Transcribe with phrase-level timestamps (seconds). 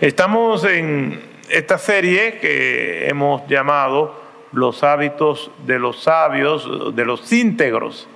[0.00, 4.14] Estamos en esta serie que hemos llamado
[4.52, 8.06] Los hábitos de los sabios, de los íntegros.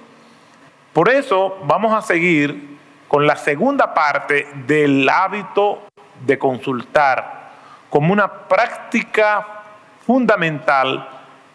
[0.93, 2.79] Por eso vamos a seguir
[3.09, 5.83] con la segunda parte del hábito
[6.25, 7.51] de consultar
[7.91, 9.65] como una práctica
[10.07, 11.09] fundamental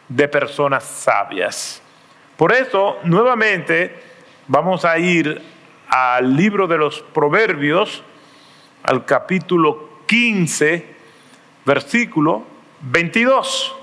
[0.10, 1.82] de personas sabias.
[2.36, 3.96] Por eso, nuevamente,
[4.50, 5.42] vamos a ir
[5.88, 8.04] al libro de los Proverbios,
[8.84, 10.86] al capítulo 15,
[11.66, 12.46] versículo
[12.82, 13.76] 22,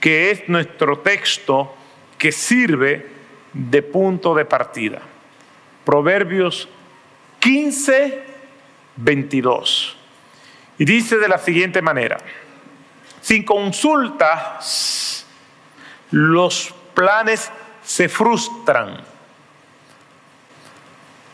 [0.00, 1.74] que es nuestro texto
[2.16, 3.06] que sirve
[3.52, 5.00] de punto de partida.
[5.84, 6.68] Proverbios
[7.40, 8.22] 15,
[8.96, 9.96] 22.
[10.78, 12.18] Y dice de la siguiente manera,
[13.20, 15.26] sin consultas,
[16.10, 17.50] los planes
[17.82, 19.02] se frustran,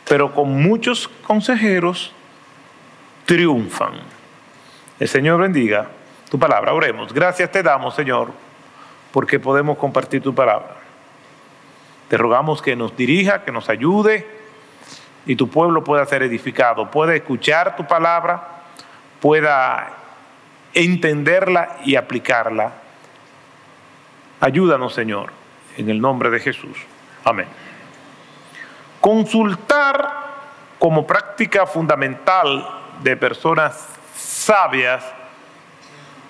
[0.09, 2.14] pero con muchos consejeros
[3.25, 3.95] triunfan.
[4.99, 5.89] El Señor bendiga
[6.31, 6.73] tu palabra.
[6.73, 7.13] Oremos.
[7.13, 8.33] Gracias te damos, Señor,
[9.13, 10.77] porque podemos compartir tu palabra.
[12.09, 14.27] Te rogamos que nos dirija, que nos ayude
[15.27, 18.65] y tu pueblo pueda ser edificado, pueda escuchar tu palabra,
[19.21, 19.91] pueda
[20.75, 22.73] entenderla y aplicarla.
[24.41, 25.31] Ayúdanos, Señor,
[25.79, 26.77] en el nombre de Jesús.
[27.25, 27.47] Amén.
[29.01, 30.25] Consultar
[30.79, 35.05] como práctica fundamental de personas sabias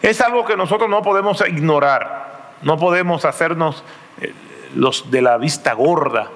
[0.03, 3.83] es algo que nosotros no podemos ignorar, no podemos hacernos
[4.21, 4.33] eh,
[4.75, 6.29] los de la vista gorda,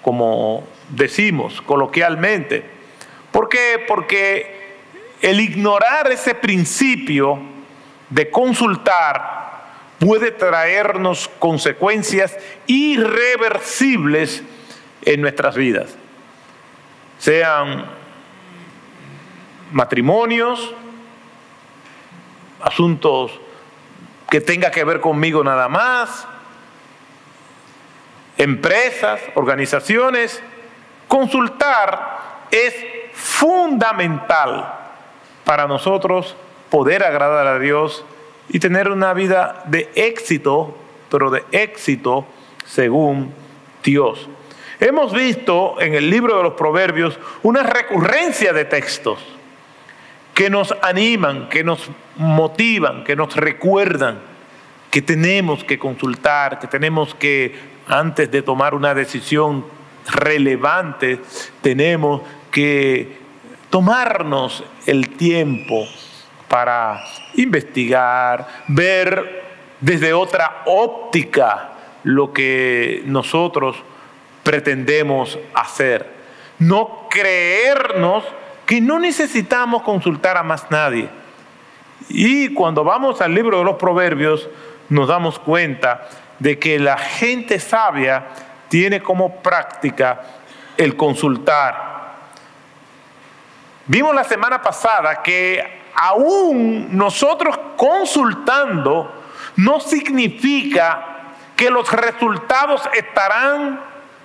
[0.00, 2.64] como decimos coloquialmente.
[3.30, 3.84] ¿Por qué?
[3.86, 4.80] Porque
[5.20, 7.38] el ignorar ese principio
[8.10, 9.62] de consultar
[10.00, 14.42] puede traernos consecuencias irreversibles
[15.04, 15.94] en nuestras vidas,
[17.18, 18.01] sean
[19.72, 20.74] matrimonios,
[22.60, 23.32] asuntos
[24.30, 26.26] que tenga que ver conmigo nada más,
[28.38, 30.42] empresas, organizaciones,
[31.08, 32.74] consultar es
[33.12, 34.72] fundamental
[35.44, 36.36] para nosotros
[36.70, 38.04] poder agradar a Dios
[38.48, 40.76] y tener una vida de éxito,
[41.10, 42.26] pero de éxito
[42.66, 43.34] según
[43.82, 44.28] Dios.
[44.80, 49.18] Hemos visto en el libro de los Proverbios una recurrencia de textos
[50.34, 54.18] que nos animan, que nos motivan, que nos recuerdan
[54.90, 57.54] que tenemos que consultar, que tenemos que,
[57.88, 59.64] antes de tomar una decisión
[60.06, 61.20] relevante,
[61.62, 63.18] tenemos que
[63.70, 65.86] tomarnos el tiempo
[66.48, 67.02] para
[67.36, 69.42] investigar, ver
[69.80, 71.70] desde otra óptica
[72.04, 73.76] lo que nosotros
[74.42, 76.06] pretendemos hacer.
[76.58, 78.24] No creernos
[78.72, 81.06] que no necesitamos consultar a más nadie.
[82.08, 84.48] Y cuando vamos al libro de los proverbios,
[84.88, 88.28] nos damos cuenta de que la gente sabia
[88.70, 90.22] tiene como práctica
[90.78, 92.14] el consultar.
[93.88, 99.12] Vimos la semana pasada que aún nosotros consultando
[99.56, 103.82] no significa que los resultados estarán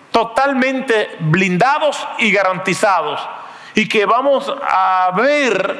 [0.09, 3.19] totalmente blindados y garantizados
[3.77, 5.79] y que vamos a ver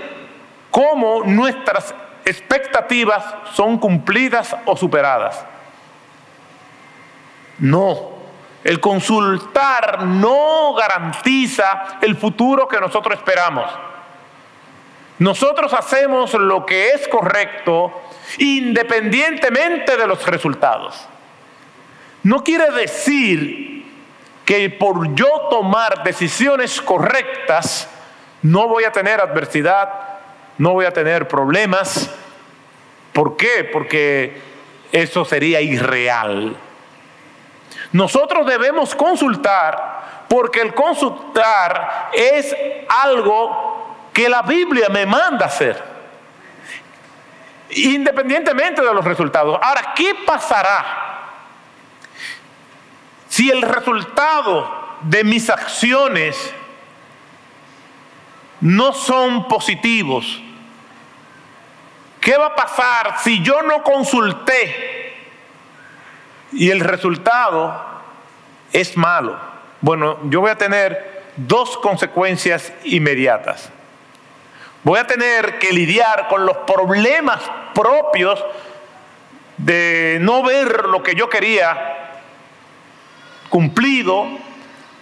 [0.69, 5.43] cómo nuestras expectativas son cumplidas o superadas.
[7.57, 8.11] No,
[8.63, 13.65] el consultar no garantiza el futuro que nosotros esperamos.
[15.17, 17.91] Nosotros hacemos lo que es correcto
[18.37, 21.03] independientemente de los resultados.
[22.21, 23.76] No quiere decir
[24.47, 27.89] que por yo tomar decisiones correctas
[28.41, 29.89] no voy a tener adversidad,
[30.57, 32.09] no voy a tener problemas.
[33.11, 33.69] ¿Por qué?
[33.69, 34.41] Porque
[34.93, 36.55] eso sería irreal.
[37.91, 42.55] Nosotros debemos consultar porque el consultar es
[43.03, 45.83] algo que la Biblia me manda hacer,
[47.71, 49.59] independientemente de los resultados.
[49.61, 51.16] Ahora, ¿qué pasará
[53.37, 54.67] si el resultado
[55.01, 56.51] de mis acciones
[58.61, 60.41] no son positivos,
[62.19, 65.13] ¿qué va a pasar si yo no consulté
[66.51, 67.79] y el resultado
[68.73, 69.37] es malo?
[69.81, 73.69] Bueno, yo voy a tener dos consecuencias inmediatas.
[74.83, 77.39] Voy a tener que lidiar con los problemas
[77.75, 78.43] propios
[79.57, 82.06] de no ver lo que yo quería
[83.49, 84.27] cumplido,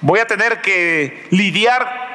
[0.02, 2.06] voy a tener que lidiar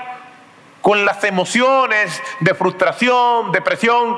[0.80, 4.16] con las emociones de frustración, depresión,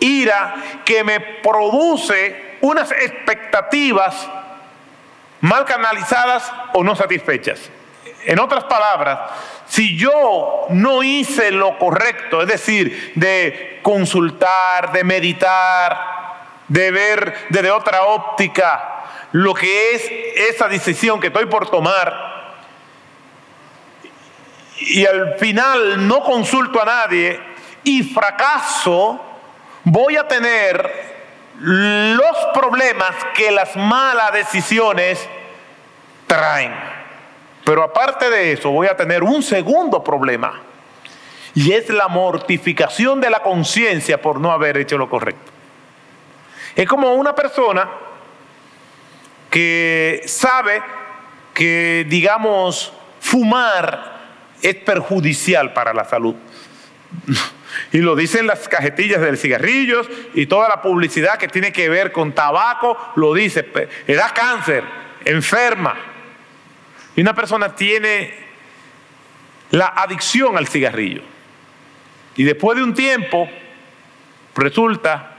[0.00, 0.54] ira,
[0.84, 4.28] que me produce unas expectativas
[5.40, 7.70] mal canalizadas o no satisfechas.
[8.24, 9.18] En otras palabras,
[9.66, 16.22] si yo no hice lo correcto, es decir, de consultar, de meditar,
[16.68, 19.01] de ver desde otra óptica
[19.32, 20.10] lo que es
[20.54, 22.32] esa decisión que estoy por tomar,
[24.78, 27.40] y al final no consulto a nadie
[27.84, 29.20] y fracaso,
[29.84, 31.12] voy a tener
[31.60, 35.28] los problemas que las malas decisiones
[36.26, 36.74] traen.
[37.64, 40.60] Pero aparte de eso, voy a tener un segundo problema.
[41.54, 45.52] Y es la mortificación de la conciencia por no haber hecho lo correcto.
[46.74, 47.88] Es como una persona
[49.52, 50.82] que sabe
[51.52, 52.90] que, digamos,
[53.20, 54.20] fumar
[54.62, 56.34] es perjudicial para la salud.
[57.90, 62.12] Y lo dicen las cajetillas de cigarrillos y toda la publicidad que tiene que ver
[62.12, 63.66] con tabaco, lo dice,
[64.08, 64.84] da cáncer,
[65.24, 65.96] enferma.
[67.16, 68.34] Y una persona tiene
[69.70, 71.22] la adicción al cigarrillo.
[72.36, 73.48] Y después de un tiempo
[74.54, 75.36] resulta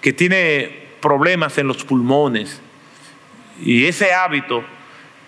[0.00, 2.60] que tiene problemas en los pulmones.
[3.60, 4.64] Y ese hábito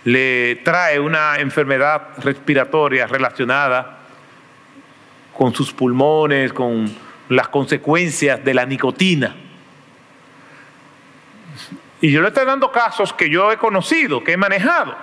[0.05, 3.99] le trae una enfermedad respiratoria relacionada
[5.37, 6.95] con sus pulmones, con
[7.29, 9.35] las consecuencias de la nicotina.
[12.01, 14.97] Y yo le estoy dando casos que yo he conocido, que he manejado.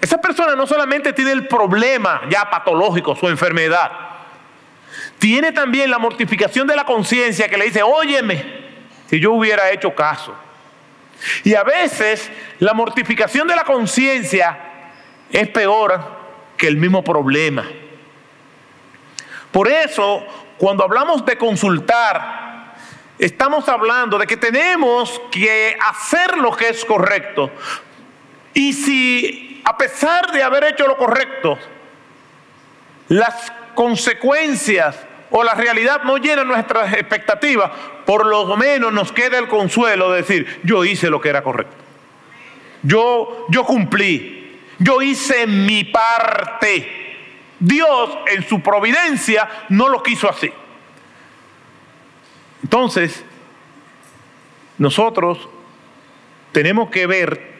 [0.00, 3.90] Esa persona no solamente tiene el problema ya patológico, su enfermedad,
[5.18, 8.44] tiene también la mortificación de la conciencia que le dice, óyeme,
[9.08, 10.34] si yo hubiera hecho caso.
[11.44, 14.58] Y a veces la mortificación de la conciencia
[15.30, 16.00] es peor
[16.56, 17.64] que el mismo problema.
[19.50, 20.24] Por eso,
[20.58, 22.74] cuando hablamos de consultar,
[23.18, 27.50] estamos hablando de que tenemos que hacer lo que es correcto.
[28.52, 31.58] Y si a pesar de haber hecho lo correcto,
[33.08, 34.96] las consecuencias
[35.36, 37.68] o la realidad no llenan nuestras expectativas,
[38.06, 41.74] por lo menos nos queda el consuelo de decir, yo hice lo que era correcto.
[42.84, 47.16] Yo, yo cumplí, yo hice mi parte.
[47.58, 50.52] Dios en su providencia no lo quiso así.
[52.62, 53.24] Entonces,
[54.78, 55.48] nosotros
[56.52, 57.54] tenemos que ver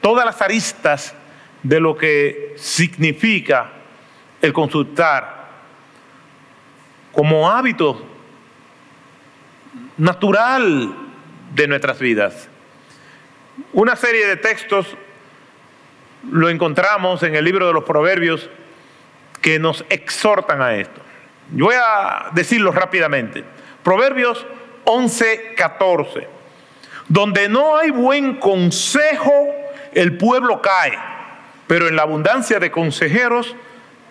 [0.00, 1.14] todas las aristas
[1.62, 3.70] de lo que significa
[4.42, 5.33] el consultar
[7.14, 8.04] como hábito
[9.96, 10.94] natural
[11.54, 12.48] de nuestras vidas.
[13.72, 14.86] Una serie de textos
[16.30, 18.50] lo encontramos en el libro de los Proverbios
[19.40, 21.00] que nos exhortan a esto.
[21.54, 23.44] Yo voy a decirlo rápidamente.
[23.82, 24.44] Proverbios
[24.84, 26.28] 11, 14.
[27.08, 29.32] Donde no hay buen consejo,
[29.92, 30.98] el pueblo cae
[31.66, 33.54] pero en la abundancia de consejeros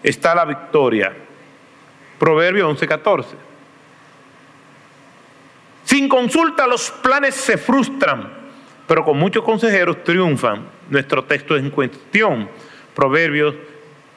[0.02, 1.14] está la victoria.
[2.24, 3.36] Proverbio 11:14.
[5.84, 8.32] Sin consulta los planes se frustran,
[8.88, 10.66] pero con muchos consejeros triunfan.
[10.90, 12.50] Nuestro texto es en cuestión,
[12.96, 13.56] Proverbios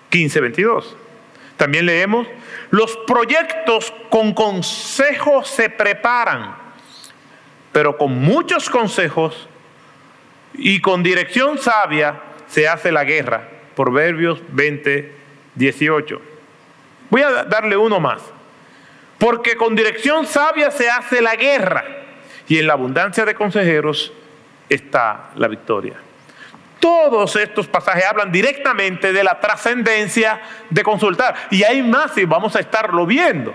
[0.08, 0.94] 15:22.
[1.56, 2.28] También leemos,
[2.70, 6.54] los proyectos con consejos se preparan,
[7.72, 9.48] pero con muchos consejos
[10.54, 13.48] y con dirección sabia se hace la guerra.
[13.74, 15.12] Proverbios 20,
[15.56, 16.35] 18.
[17.10, 18.22] Voy a darle uno más.
[19.18, 21.84] Porque con dirección sabia se hace la guerra
[22.48, 24.12] y en la abundancia de consejeros
[24.68, 25.94] está la victoria.
[26.78, 31.34] Todos estos pasajes hablan directamente de la trascendencia de consultar.
[31.50, 33.54] Y hay más y vamos a estarlo viendo.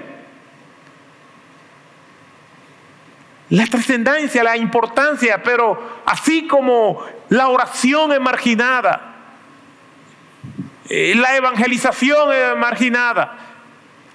[3.50, 9.11] La trascendencia, la importancia, pero así como la oración es marginada,
[10.94, 13.38] eh, la evangelización es marginada,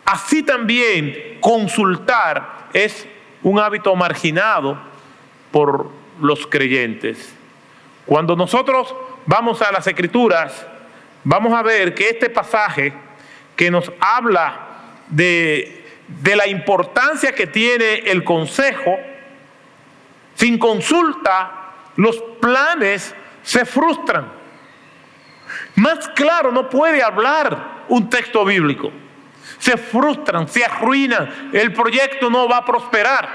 [0.05, 3.09] así también consultar es
[3.43, 4.79] un hábito marginado
[5.51, 5.89] por
[6.21, 7.35] los creyentes.
[8.05, 10.67] Cuando nosotros vamos a las escrituras,
[11.25, 12.93] vamos a ver que este pasaje
[13.57, 14.67] que nos habla
[15.09, 18.99] de, de la importancia que tiene el consejo,
[20.35, 24.36] sin consulta, los planes se frustran.
[25.77, 28.91] Más claro no puede hablar un texto bíblico.
[29.59, 33.29] Se frustran, se arruinan, el proyecto no va a prosperar.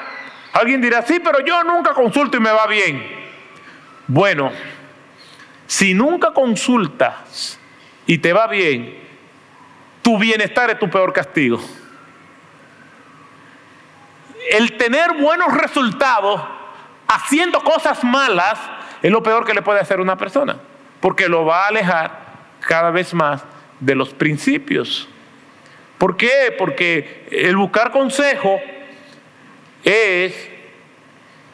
[0.54, 3.22] Alguien dirá, sí, pero yo nunca consulto y me va bien.
[4.08, 4.52] Bueno,
[5.68, 7.60] si nunca consultas
[8.06, 9.00] y te va bien,
[10.02, 11.62] tu bienestar es tu peor castigo.
[14.50, 16.42] El tener buenos resultados
[17.08, 18.60] haciendo cosas malas
[19.02, 20.58] es lo peor que le puede hacer una persona,
[21.00, 22.21] porque lo va a alejar
[22.72, 23.44] cada vez más
[23.82, 25.06] de los principios.
[25.98, 26.56] ¿Por qué?
[26.58, 28.62] Porque el buscar consejo
[29.84, 30.34] es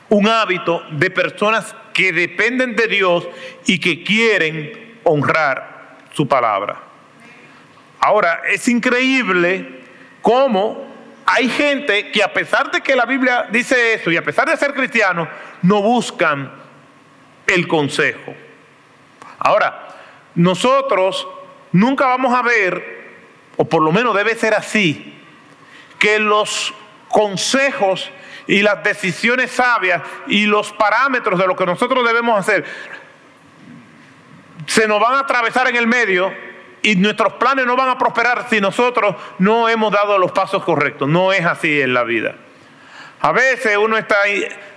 [0.09, 3.27] un hábito de personas que dependen de Dios
[3.65, 6.83] y que quieren honrar su palabra.
[8.00, 9.86] Ahora, es increíble
[10.21, 10.86] cómo
[11.25, 14.55] hay gente que a pesar de que la Biblia dice eso y a pesar de
[14.55, 15.27] ser cristianos,
[15.63, 16.51] no buscan
[17.47, 18.36] el consejo.
[19.39, 19.87] Ahora,
[20.38, 21.27] nosotros
[21.72, 23.08] nunca vamos a ver,
[23.58, 25.20] o por lo menos debe ser así,
[26.00, 26.74] que los
[27.10, 28.10] consejos
[28.46, 32.63] y las decisiones sabias y los parámetros de lo que nosotros debemos hacer
[34.67, 36.32] se nos van a atravesar en el medio
[36.84, 41.10] y nuestros planes no van a prosperar si nosotros no hemos dado los pasos correctos.
[41.10, 42.36] No es así en la vida.
[43.20, 44.17] A veces uno está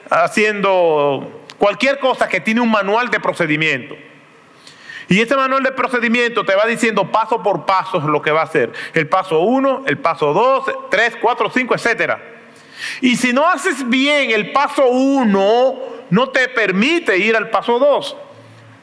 [0.08, 3.96] haciendo cualquier cosa que tiene un manual de procedimiento.
[5.10, 8.44] Y ese manual de procedimiento te va diciendo paso por paso lo que va a
[8.44, 8.72] hacer.
[8.94, 12.22] El paso 1, el paso 2, 3, 4, 5, etcétera.
[13.00, 15.78] Y si no haces bien el paso 1,
[16.10, 18.16] no te permite ir al paso 2.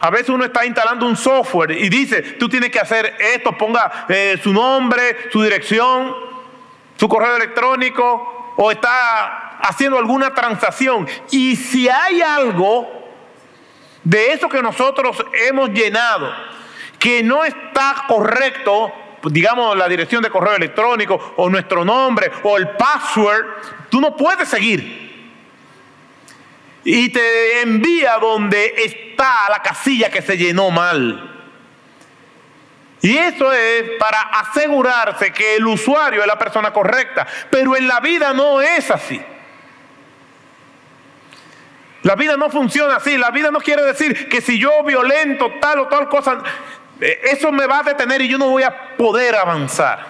[0.01, 4.05] A veces uno está instalando un software y dice, tú tienes que hacer esto, ponga
[4.09, 6.13] eh, su nombre, su dirección,
[6.97, 11.07] su correo electrónico, o está haciendo alguna transacción.
[11.31, 12.96] Y si hay algo
[14.07, 16.33] de eso que nosotros hemos llenado
[16.97, 22.69] que no está correcto, digamos la dirección de correo electrónico, o nuestro nombre, o el
[22.69, 23.45] password,
[23.89, 25.07] tú no puedes seguir
[26.85, 31.33] y te envía donde está la casilla que se llenó mal.
[33.01, 37.27] Y eso es para asegurarse que el usuario es la persona correcta.
[37.51, 39.21] Pero en la vida no es así.
[42.07, 43.17] La vida no funciona así.
[43.17, 46.37] La vida no quiere decir que si yo violento tal o tal cosa,
[47.01, 50.07] eh, eso me va a detener y yo no voy a poder avanzar.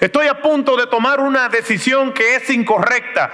[0.00, 3.30] Estoy a punto de tomar una decisión que es incorrecta.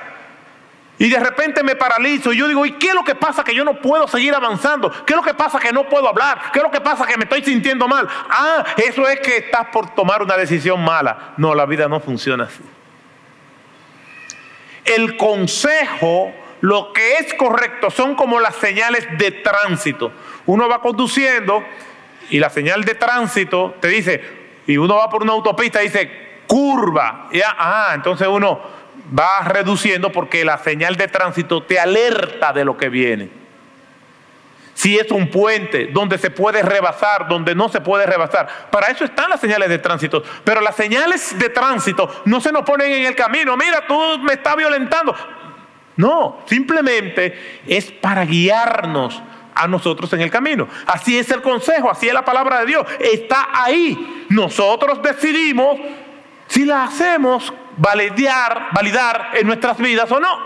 [0.98, 3.54] Y de repente me paralizo y yo digo, ¿y qué es lo que pasa que
[3.54, 4.90] yo no puedo seguir avanzando?
[5.06, 6.52] ¿Qué es lo que pasa que no puedo hablar?
[6.52, 8.06] ¿Qué es lo que pasa que me estoy sintiendo mal?
[8.28, 11.32] Ah, eso es que estás por tomar una decisión mala.
[11.38, 12.62] No, la vida no funciona así.
[14.84, 16.34] El consejo,
[16.66, 20.10] lo que es correcto, son como las señales de tránsito.
[20.46, 21.62] Uno va conduciendo
[22.28, 24.20] y la señal de tránsito te dice,
[24.66, 27.28] y uno va por una autopista y dice, curva.
[27.30, 28.60] Y, ah, entonces uno
[29.16, 33.30] va reduciendo porque la señal de tránsito te alerta de lo que viene.
[34.74, 38.48] Si es un puente donde se puede rebasar, donde no se puede rebasar.
[38.72, 40.24] Para eso están las señales de tránsito.
[40.42, 43.56] Pero las señales de tránsito no se nos ponen en el camino.
[43.56, 45.14] Mira, tú me estás violentando.
[45.96, 49.22] No, simplemente es para guiarnos
[49.54, 50.68] a nosotros en el camino.
[50.86, 52.86] Así es el consejo, así es la palabra de Dios.
[53.00, 54.26] Está ahí.
[54.28, 55.78] Nosotros decidimos
[56.46, 60.38] si la hacemos validar, validar en nuestras vidas o no,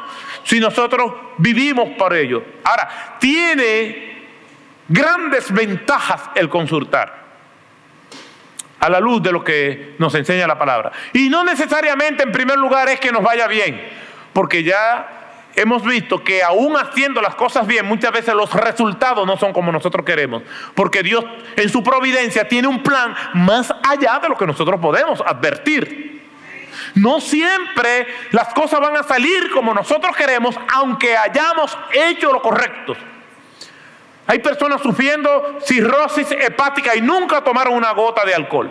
[0.45, 2.42] si nosotros vivimos por ello.
[2.64, 4.25] Ahora, tiene
[4.88, 7.21] grandes ventajas el consultar
[8.78, 10.90] a la luz de lo que nos enseña la palabra.
[11.12, 13.80] Y no necesariamente en primer lugar es que nos vaya bien,
[14.33, 15.20] porque ya
[15.57, 19.73] hemos visto que aún haciendo las cosas bien, muchas veces los resultados no son como
[19.73, 20.42] nosotros queremos,
[20.75, 21.25] porque Dios
[21.57, 26.11] en su providencia tiene un plan más allá de lo que nosotros podemos advertir.
[26.95, 32.97] No siempre las cosas van a salir como nosotros queremos, aunque hayamos hecho lo correcto.
[34.26, 38.71] Hay personas sufriendo cirrosis hepática y nunca tomaron una gota de alcohol.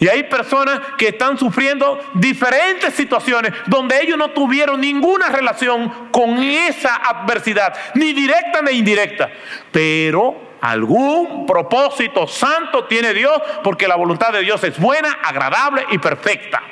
[0.00, 6.42] Y hay personas que están sufriendo diferentes situaciones donde ellos no tuvieron ninguna relación con
[6.42, 9.28] esa adversidad, ni directa ni indirecta.
[9.70, 15.98] Pero algún propósito santo tiene Dios porque la voluntad de Dios es buena, agradable y
[15.98, 16.62] perfecta.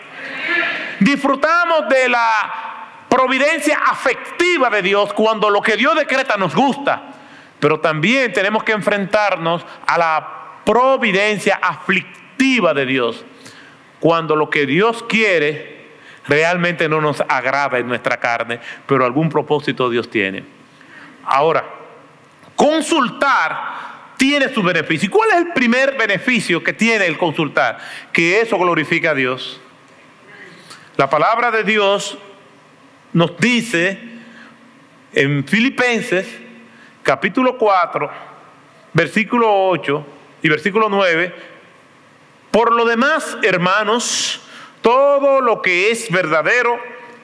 [0.98, 7.02] Disfrutamos de la providencia afectiva de Dios cuando lo que Dios decreta nos gusta,
[7.60, 10.28] pero también tenemos que enfrentarnos a la
[10.64, 13.24] providencia aflictiva de Dios
[14.00, 15.78] cuando lo que Dios quiere
[16.26, 20.44] realmente no nos agrada en nuestra carne, pero algún propósito Dios tiene.
[21.24, 21.64] Ahora,
[22.58, 25.06] Consultar tiene su beneficio.
[25.06, 27.78] ¿Y cuál es el primer beneficio que tiene el consultar?
[28.12, 29.60] Que eso glorifica a Dios.
[30.96, 32.18] La palabra de Dios
[33.12, 33.96] nos dice
[35.12, 36.26] en Filipenses
[37.04, 38.10] capítulo 4,
[38.92, 40.06] versículo 8
[40.42, 41.32] y versículo 9,
[42.50, 44.40] Por lo demás, hermanos,
[44.80, 46.78] todo lo que es verdadero,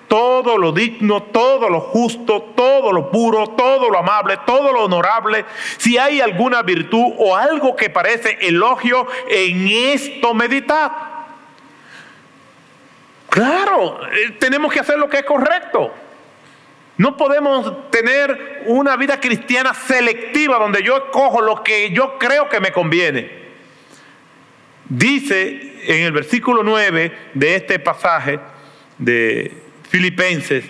[0.09, 5.45] todo lo digno, todo lo justo, todo lo puro, todo lo amable, todo lo honorable,
[5.78, 10.93] si hay alguna virtud o algo que parece elogio, en esto meditad.
[13.28, 15.93] Claro, eh, tenemos que hacer lo que es correcto.
[16.97, 22.61] No podemos tener una vida cristiana selectiva donde yo escojo lo que yo creo que
[22.61, 23.44] me conviene.
[24.88, 28.38] Dice en el versículo 9 de este pasaje
[28.99, 29.53] de
[29.88, 30.64] Filipenses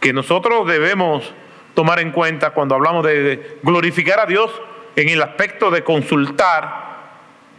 [0.00, 1.32] que nosotros debemos
[1.74, 4.50] tomar en cuenta cuando hablamos de glorificar a Dios
[4.96, 6.86] en el aspecto de consultar,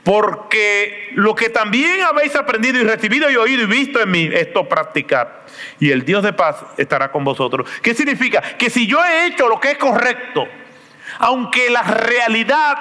[0.03, 4.67] porque lo que también habéis aprendido y recibido y oído y visto en mí, esto
[4.67, 5.45] practicar.
[5.79, 7.69] Y el Dios de paz estará con vosotros.
[7.81, 8.41] ¿Qué significa?
[8.41, 10.47] Que si yo he hecho lo que es correcto,
[11.19, 12.75] aunque la realidad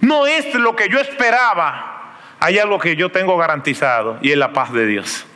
[0.00, 4.52] no es lo que yo esperaba, hay algo que yo tengo garantizado y es la
[4.52, 5.26] paz de Dios.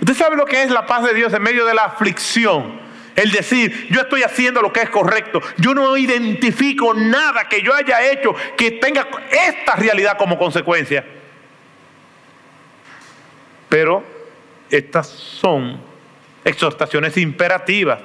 [0.00, 2.80] Usted sabe lo que es la paz de Dios en medio de la aflicción.
[3.14, 5.42] El decir, yo estoy haciendo lo que es correcto.
[5.58, 11.04] Yo no identifico nada que yo haya hecho que tenga esta realidad como consecuencia.
[13.68, 14.02] Pero
[14.70, 15.80] estas son
[16.44, 18.00] exhortaciones imperativas.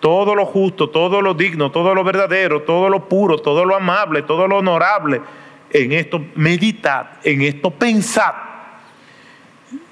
[0.00, 4.22] Todo lo justo, todo lo digno, todo lo verdadero, todo lo puro, todo lo amable,
[4.22, 5.20] todo lo honorable.
[5.70, 8.34] En esto meditad, en esto pensad.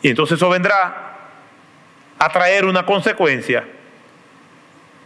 [0.00, 1.16] Y entonces eso vendrá
[2.18, 3.66] a traer una consecuencia.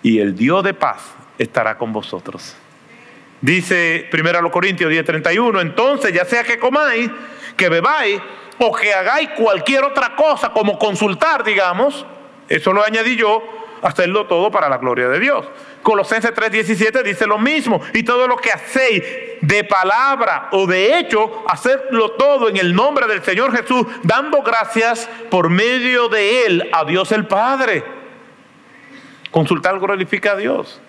[0.03, 2.57] Y el Dios de paz estará con vosotros.
[3.41, 7.11] Dice 1 Corintios 10:31, entonces ya sea que comáis,
[7.57, 8.21] que bebáis
[8.59, 12.05] o que hagáis cualquier otra cosa como consultar, digamos,
[12.49, 13.43] eso lo añadí yo,
[13.83, 15.47] hacerlo todo para la gloria de Dios.
[15.83, 19.03] Colosenses 3:17 dice lo mismo, y todo lo que hacéis
[19.41, 25.09] de palabra o de hecho, hacedlo todo en el nombre del Señor Jesús, dando gracias
[25.31, 27.85] por medio de Él a Dios el Padre.
[29.31, 30.81] Consultar glorifica a Dios.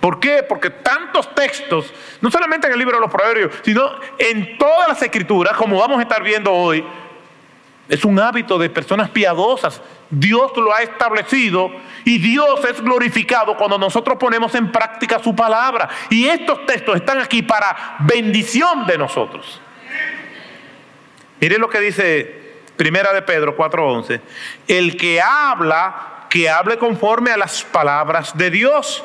[0.00, 0.42] ¿Por qué?
[0.42, 5.02] Porque tantos textos, no solamente en el libro de los Proverbios, sino en todas las
[5.02, 6.84] escrituras, como vamos a estar viendo hoy,
[7.88, 9.82] es un hábito de personas piadosas.
[10.10, 11.70] Dios lo ha establecido
[12.04, 15.88] y Dios es glorificado cuando nosotros ponemos en práctica su palabra.
[16.10, 19.60] Y estos textos están aquí para bendición de nosotros.
[21.40, 22.40] Miren lo que dice
[22.76, 24.20] Primera de Pedro 4:11.
[24.66, 29.04] El que habla, que hable conforme a las palabras de Dios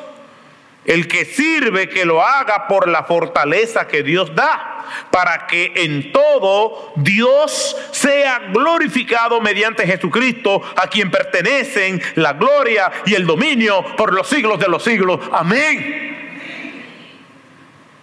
[0.86, 6.12] el que sirve, que lo haga por la fortaleza que Dios da, para que en
[6.12, 14.14] todo Dios sea glorificado mediante Jesucristo, a quien pertenecen la gloria y el dominio por
[14.14, 15.20] los siglos de los siglos.
[15.32, 16.04] Amén.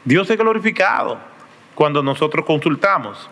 [0.04, 1.18] Dios es glorificado
[1.76, 3.30] cuando nosotros consultamos.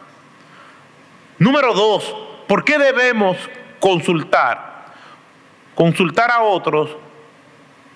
[1.37, 2.15] Número dos,
[2.47, 3.37] ¿por qué debemos
[3.79, 4.85] consultar?
[5.75, 6.95] Consultar a otros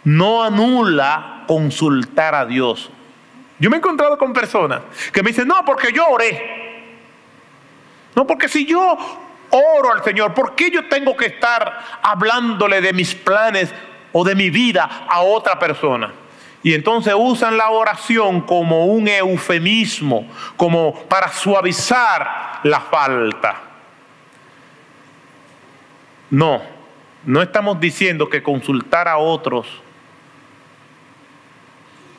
[0.04, 2.90] no anula consultar a Dios.
[3.60, 4.82] Yo me he encontrado con personas
[5.14, 6.56] que me dicen, no, porque yo oré.
[8.16, 8.98] No, porque si yo
[9.50, 13.74] oro al Señor, ¿por qué yo tengo que estar hablándole de mis planes
[14.12, 16.12] o de mi vida a otra persona?
[16.64, 20.28] Y entonces usan la oración como un eufemismo,
[20.58, 23.62] como para suavizar la falta.
[26.32, 26.62] No,
[27.24, 29.68] no estamos diciendo que consultar a otros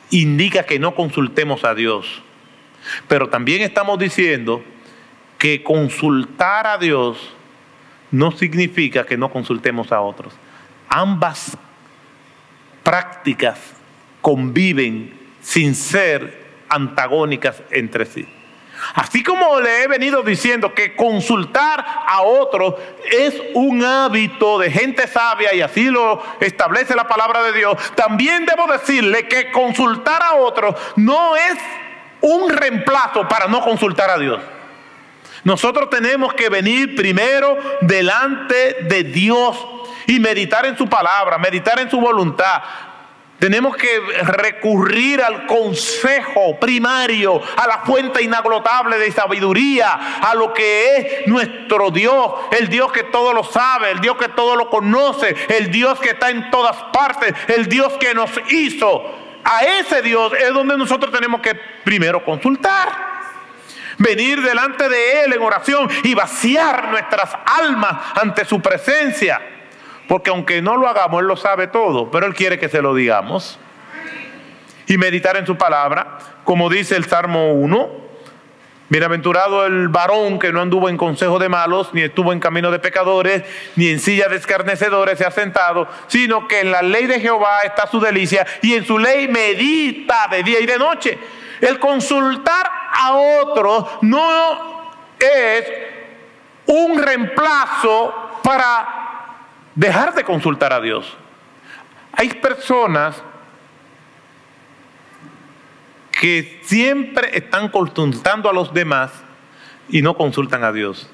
[0.09, 2.21] indica que no consultemos a Dios.
[3.07, 4.63] Pero también estamos diciendo
[5.37, 7.33] que consultar a Dios
[8.11, 10.33] no significa que no consultemos a otros.
[10.89, 11.57] Ambas
[12.83, 13.59] prácticas
[14.21, 18.27] conviven sin ser antagónicas entre sí.
[18.93, 22.75] Así como le he venido diciendo que consultar a otros
[23.11, 28.45] es un hábito de gente sabia y así lo establece la palabra de Dios, también
[28.45, 31.57] debo decirle que consultar a otros no es
[32.21, 34.39] un reemplazo para no consultar a Dios.
[35.43, 39.65] Nosotros tenemos que venir primero delante de Dios
[40.07, 42.61] y meditar en su palabra, meditar en su voluntad,
[43.39, 50.95] tenemos que recurrir al consejo primario, a la fuente inagotable de sabiduría, a lo que
[50.95, 55.35] es nuestro Dios, el Dios que todo lo sabe, el Dios que todo lo conoce,
[55.49, 59.03] el Dios que está en todas partes, el Dios que nos hizo.
[59.43, 63.17] A ese Dios es donde nosotros tenemos que primero consultar.
[63.99, 69.56] Venir delante de Él en oración y vaciar nuestras almas ante su presencia.
[70.07, 72.93] Porque aunque no lo hagamos, Él lo sabe todo, pero Él quiere que se lo
[72.93, 73.59] digamos.
[74.87, 78.07] Y meditar en su palabra, como dice el Salmo 1,
[78.89, 82.79] Bienaventurado el varón que no anduvo en consejo de malos, ni estuvo en camino de
[82.79, 83.43] pecadores,
[83.75, 87.59] ni en silla de escarnecedores se ha sentado, sino que en la ley de Jehová
[87.65, 91.19] está su delicia y en su ley medita de día y de noche.
[91.59, 94.85] El consultar a otros no
[95.19, 95.65] es
[96.67, 99.06] un reemplazo para
[99.77, 101.15] dejar de consultar a Dios.
[102.11, 103.21] Hay personas
[106.19, 109.11] que siempre están consultando a los demás
[109.87, 111.07] y no consultan a Dios.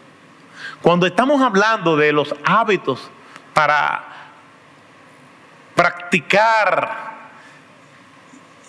[0.82, 3.12] Cuando estamos hablando de los hábitos
[3.54, 4.02] para
[5.76, 7.12] practicar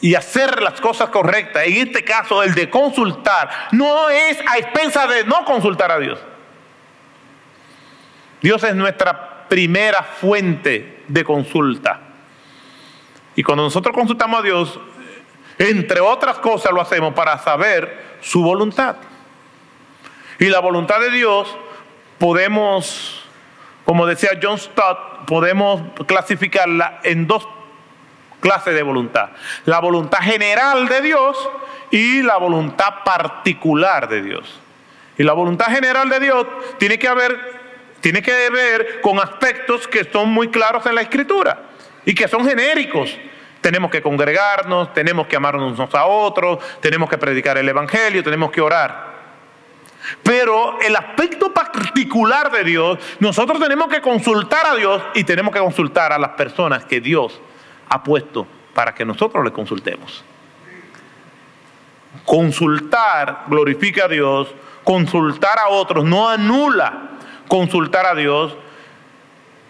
[0.00, 5.06] y hacer las cosas correctas, en este caso el de consultar, no es a expensa
[5.06, 6.18] de no consultar a Dios.
[8.42, 12.00] Dios es nuestra primera fuente de consulta.
[13.36, 14.80] Y cuando nosotros consultamos a Dios,
[15.58, 18.96] entre otras cosas lo hacemos para saber su voluntad.
[20.38, 21.56] Y la voluntad de Dios
[22.18, 23.24] podemos,
[23.84, 27.46] como decía John Stott, podemos clasificarla en dos
[28.40, 29.30] clases de voluntad.
[29.64, 31.36] La voluntad general de Dios
[31.90, 34.60] y la voluntad particular de Dios.
[35.16, 36.46] Y la voluntad general de Dios
[36.78, 37.63] tiene que haber
[38.04, 41.62] tiene que ver con aspectos que son muy claros en la escritura
[42.04, 43.16] y que son genéricos
[43.62, 48.50] tenemos que congregarnos, tenemos que amarnos unos a otros, tenemos que predicar el Evangelio, tenemos
[48.50, 49.14] que orar.
[50.22, 55.60] Pero el aspecto particular de Dios, nosotros tenemos que consultar a Dios y tenemos que
[55.60, 57.40] consultar a las personas que Dios
[57.88, 60.22] ha puesto para que nosotros le consultemos.
[62.26, 64.48] Consultar glorifica a Dios,
[64.84, 67.13] consultar a otros no anula
[67.48, 68.56] consultar a Dios,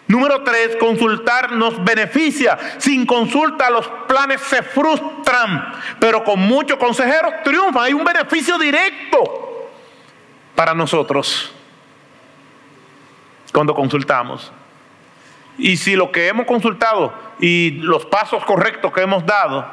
[0.06, 2.58] Número tres, consultar nos beneficia.
[2.78, 7.84] Sin consulta los planes se frustran, pero con muchos consejeros triunfan.
[7.84, 9.70] Hay un beneficio directo
[10.54, 11.52] para nosotros
[13.52, 14.52] cuando consultamos.
[15.56, 19.66] Y si lo que hemos consultado y los pasos correctos que hemos dado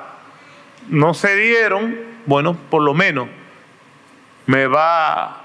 [0.88, 3.28] no se dieron, bueno, por lo menos
[4.46, 5.42] me va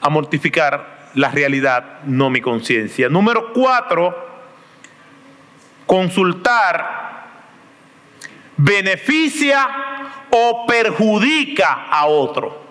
[0.00, 3.08] a mortificar la realidad, no mi conciencia.
[3.08, 4.28] Número cuatro,
[5.86, 7.04] consultar
[8.56, 9.68] beneficia
[10.30, 12.64] o perjudica a otro.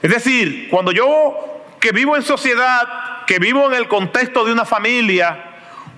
[0.00, 4.64] Es decir, cuando yo que vivo en sociedad, que vivo en el contexto de una
[4.64, 5.44] familia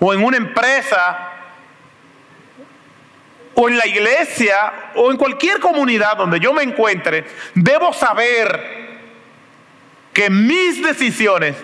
[0.00, 1.31] o en una empresa,
[3.55, 7.24] o en la iglesia o en cualquier comunidad donde yo me encuentre,
[7.55, 8.83] debo saber
[10.14, 11.57] que mis decisiones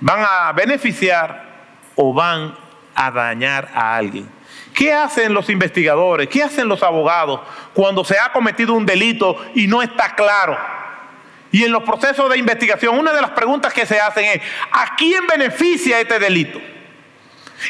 [0.00, 1.48] van a beneficiar
[1.94, 2.54] o van
[2.94, 4.28] a dañar a alguien.
[4.74, 6.28] ¿Qué hacen los investigadores?
[6.28, 7.40] ¿Qué hacen los abogados
[7.72, 10.58] cuando se ha cometido un delito y no está claro?
[11.52, 14.40] Y en los procesos de investigación, una de las preguntas que se hacen es,
[14.72, 16.60] ¿a quién beneficia este delito?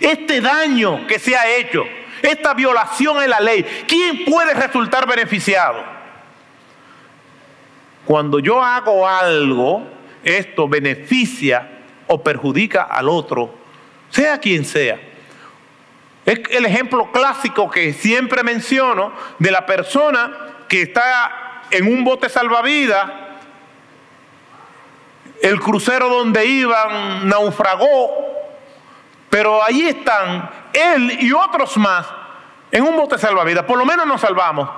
[0.01, 1.85] Este daño que se ha hecho,
[2.23, 6.00] esta violación en la ley, ¿quién puede resultar beneficiado?
[8.11, 9.87] Cuando yo hago algo,
[10.25, 13.55] esto beneficia o perjudica al otro,
[14.09, 14.99] sea quien sea.
[16.27, 22.29] Es el ejemplo clásico que siempre menciono de la persona que está en un bote
[22.29, 23.13] salvavidas,
[25.41, 28.11] el crucero donde iban naufragó,
[29.29, 32.09] pero ahí están él y otros más
[32.73, 34.69] en un bote salvavidas, por lo menos nos salvamos.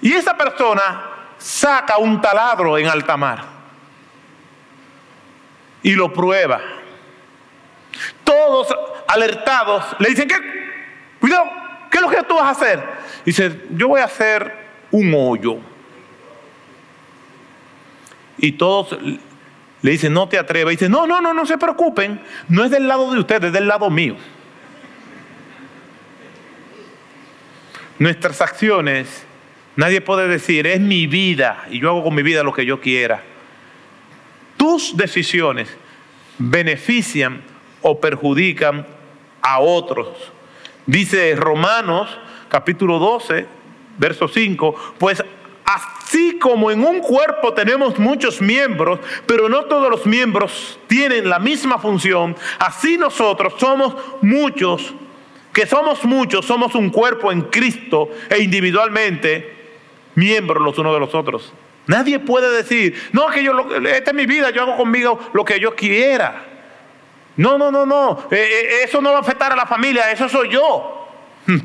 [0.00, 1.13] Y esa persona
[1.44, 3.44] saca un taladro en alta mar
[5.82, 6.58] y lo prueba.
[8.24, 8.74] Todos
[9.06, 10.36] alertados le dicen, ¿qué?
[11.20, 11.44] Cuidado,
[11.90, 12.82] ¿qué es lo que tú vas a hacer?
[13.26, 14.56] Dice, yo voy a hacer
[14.90, 15.58] un hoyo.
[18.38, 20.72] Y todos le dicen, no te atrevas.
[20.72, 22.22] Y dice, no, no, no, no se preocupen.
[22.48, 24.16] No es del lado de ustedes, es del lado mío.
[27.98, 29.26] Nuestras acciones
[29.76, 32.80] Nadie puede decir, es mi vida y yo hago con mi vida lo que yo
[32.80, 33.22] quiera.
[34.56, 35.68] Tus decisiones
[36.38, 37.42] benefician
[37.82, 38.86] o perjudican
[39.42, 40.08] a otros.
[40.86, 42.08] Dice Romanos
[42.48, 43.46] capítulo 12,
[43.98, 45.24] verso 5, pues
[45.64, 51.40] así como en un cuerpo tenemos muchos miembros, pero no todos los miembros tienen la
[51.40, 54.94] misma función, así nosotros somos muchos,
[55.52, 59.63] que somos muchos, somos un cuerpo en Cristo e individualmente
[60.14, 61.52] miembros los unos de los otros.
[61.86, 63.52] Nadie puede decir, no, que yo,
[63.86, 66.44] esta es mi vida, yo hago conmigo lo que yo quiera.
[67.36, 70.28] No, no, no, no, eh, eh, eso no va a afectar a la familia, eso
[70.28, 71.08] soy yo.
[71.46, 71.58] Hmm.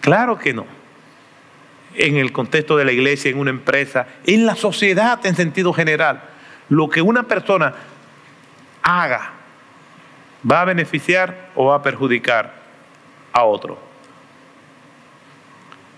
[0.00, 0.66] Claro que no.
[1.94, 6.22] en el contexto de la iglesia, en una empresa, en la sociedad en sentido general.
[6.68, 7.74] Lo que una persona
[8.82, 9.32] haga
[10.50, 12.54] va a beneficiar o va a perjudicar
[13.32, 13.78] a otro.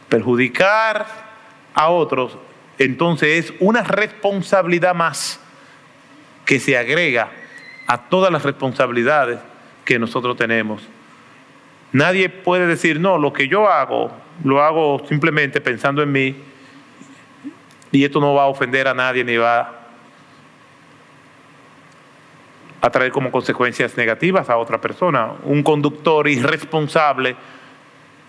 [0.08, 1.27] Perjudicar
[1.74, 2.36] a otros,
[2.78, 5.40] entonces es una responsabilidad más
[6.44, 7.30] que se agrega
[7.86, 9.38] a todas las responsabilidades
[9.84, 10.82] que nosotros tenemos.
[11.92, 14.10] Nadie puede decir, no, lo que yo hago,
[14.44, 16.36] lo hago simplemente pensando en mí
[17.90, 19.74] y esto no va a ofender a nadie ni va
[22.80, 25.32] a traer como consecuencias negativas a otra persona.
[25.44, 27.36] Un conductor irresponsable,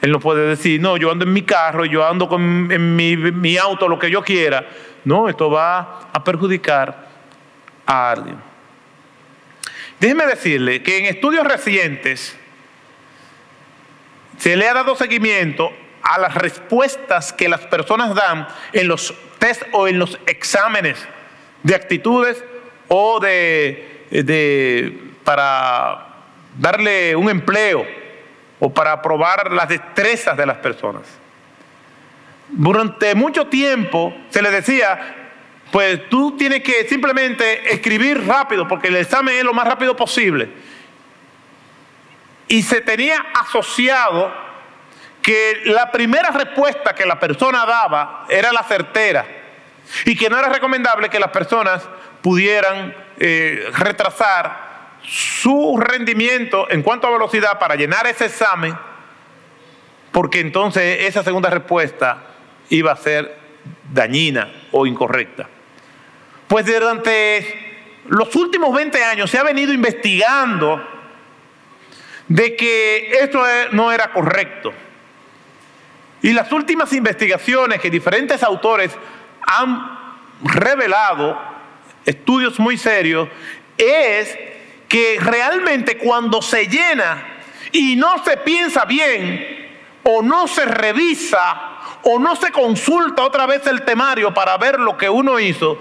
[0.02, 3.88] él no puede decir, no, yo ando en mi carro, yo ando en mi, auto,
[3.88, 4.66] lo que yo quiera.
[5.04, 7.08] No, esto va a perjudicar
[7.86, 8.38] a alguien.
[10.00, 12.38] Déjeme decirle que en estudios recientes
[14.38, 19.64] se le ha dado seguimiento a las respuestas que las personas dan en los test
[19.74, 21.06] o en los exámenes
[21.64, 22.42] de actitudes
[22.88, 26.08] o de, para
[26.58, 27.99] darle un empleo
[28.60, 31.04] o para probar las destrezas de las personas.
[32.50, 35.16] Durante mucho tiempo se le decía,
[35.72, 40.50] pues tú tienes que simplemente escribir rápido porque el examen es lo más rápido posible.
[42.48, 44.34] Y se tenía asociado
[45.22, 49.26] que la primera respuesta que la persona daba era la certera
[50.06, 51.88] y que no era recomendable que las personas
[52.22, 54.69] pudieran eh, retrasar
[55.04, 58.78] su rendimiento en cuanto a velocidad para llenar ese examen,
[60.12, 62.24] porque entonces esa segunda respuesta
[62.70, 63.38] iba a ser
[63.92, 65.48] dañina o incorrecta.
[66.48, 67.70] Pues durante
[68.08, 70.84] los últimos 20 años se ha venido investigando
[72.28, 74.74] de que esto no era correcto.
[76.22, 78.92] Y las últimas investigaciones que diferentes autores
[79.42, 80.00] han
[80.44, 81.40] revelado
[82.06, 83.30] estudios muy serios,
[83.78, 84.38] es
[84.90, 87.24] que realmente cuando se llena
[87.72, 89.70] y no se piensa bien,
[90.04, 94.98] o no se revisa, o no se consulta otra vez el temario para ver lo
[94.98, 95.78] que uno hizo,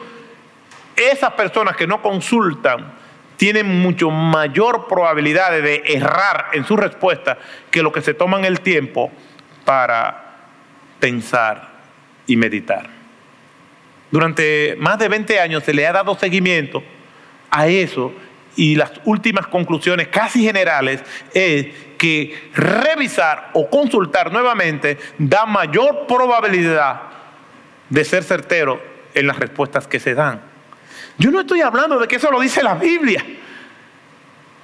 [0.95, 2.93] esas personas que no consultan
[3.37, 7.39] tienen mucho mayor probabilidad de errar en su respuesta
[7.71, 9.11] que lo que se toman el tiempo
[9.65, 10.37] para
[10.99, 11.69] pensar
[12.27, 12.91] y meditar.
[14.11, 16.83] Durante más de 20 años se le ha dado seguimiento
[17.51, 18.13] a eso
[18.59, 21.01] y las últimas conclusiones casi generales
[21.33, 21.67] es
[21.97, 27.03] que revisar o consultar nuevamente da mayor probabilidad
[27.89, 28.83] de ser certero
[29.15, 30.43] en las respuestas que se dan.
[31.19, 33.25] Yo no estoy hablando de que eso lo dice la Biblia.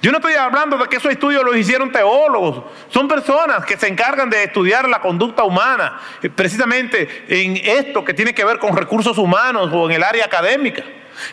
[0.01, 2.65] Yo no estoy hablando de que esos estudios los hicieron teólogos.
[2.89, 8.13] Son personas que se encargan de estudiar la conducta humana, eh, precisamente en esto que
[8.13, 10.83] tiene que ver con recursos humanos o en el área académica.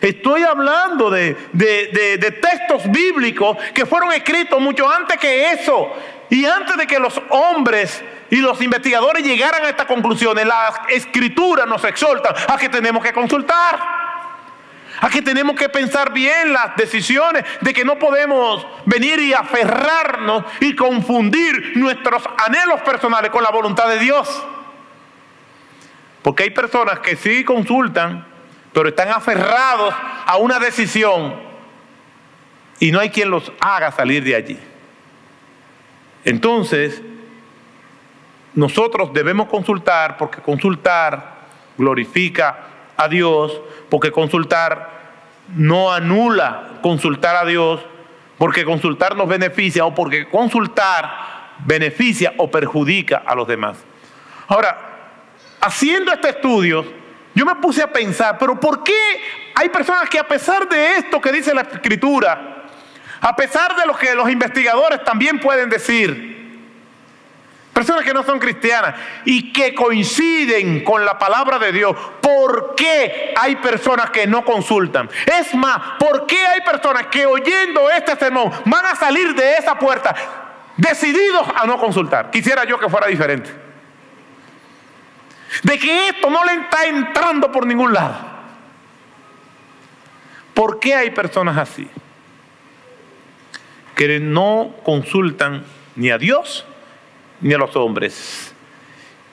[0.01, 5.91] Estoy hablando de, de, textos bíblicos que fueron escritos mucho antes que eso.
[6.29, 11.67] Y antes de que los hombres y los investigadores llegaran a estas conclusiones, las escrituras
[11.67, 14.03] nos exhortan a que tenemos que consultar
[15.01, 20.45] a que tenemos que pensar bien las decisiones, de que no podemos venir y aferrarnos
[20.61, 24.45] y confundir nuestros anhelos personales con la voluntad de Dios.
[26.21, 28.25] Porque hay personas que sí consultan,
[28.73, 29.93] pero están aferrados
[30.25, 31.35] a una decisión
[32.79, 34.59] y no hay quien los haga salir de allí.
[36.25, 37.01] Entonces,
[38.55, 41.33] nosotros debemos consultar porque consultar
[41.77, 42.59] glorifica
[42.97, 44.89] a Dios, porque consultar
[45.55, 47.81] no anula consultar a Dios,
[48.37, 51.09] porque consultar nos beneficia o porque consultar
[51.59, 53.77] beneficia o perjudica a los demás.
[54.47, 54.77] Ahora,
[55.61, 57.02] haciendo este estudio,
[57.35, 59.21] yo me puse a pensar, pero ¿por qué
[59.55, 62.65] hay personas que a pesar de esto que dice la escritura,
[63.21, 66.33] a pesar de lo que los investigadores también pueden decir,
[67.73, 68.93] Personas que no son cristianas
[69.25, 71.95] y que coinciden con la palabra de Dios.
[72.21, 75.09] ¿Por qué hay personas que no consultan?
[75.25, 79.79] Es más, ¿por qué hay personas que oyendo este sermón van a salir de esa
[79.79, 80.13] puerta
[80.77, 82.29] decididos a no consultar?
[82.29, 83.62] Quisiera yo que fuera diferente.
[85.61, 88.15] De que esto no le está entrando por ningún lado.
[90.53, 91.87] ¿Por qué hay personas así?
[93.95, 95.63] Que no consultan
[95.95, 96.65] ni a Dios
[97.41, 98.53] ni a los hombres.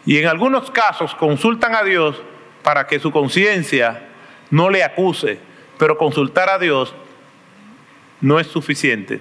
[0.04, 2.20] Y en algunos casos consultan a Dios
[2.62, 4.08] para que su conciencia
[4.50, 5.38] no le acuse,
[5.78, 6.94] pero consultar a Dios
[8.20, 9.20] no es suficiente.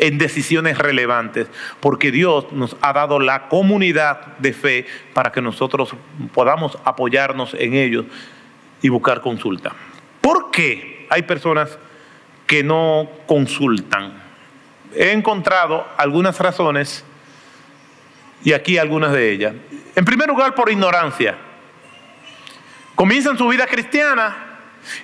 [0.00, 1.46] En decisiones relevantes,
[1.78, 5.94] porque Dios nos ha dado la comunidad de fe para que nosotros
[6.32, 8.06] podamos apoyarnos en ellos
[8.80, 9.72] y buscar consulta.
[10.22, 11.78] ¿Por qué hay personas
[12.46, 14.22] que no consultan?
[14.96, 17.04] He encontrado algunas razones
[18.42, 19.54] y aquí algunas de ellas.
[19.94, 21.36] En primer lugar, por ignorancia.
[22.94, 24.46] Comienzan su vida cristiana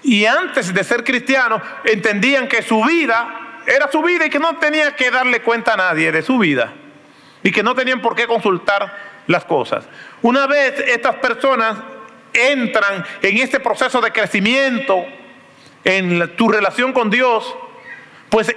[0.02, 4.56] y antes de ser cristianos entendían que su vida era su vida y que no
[4.56, 6.72] tenía que darle cuenta a nadie de su vida
[7.42, 9.84] y que no tenían por qué consultar las cosas.
[10.22, 11.76] Una vez estas personas
[12.32, 15.04] entran en este proceso de crecimiento,
[15.84, 17.56] en tu relación con Dios,
[18.28, 18.54] pues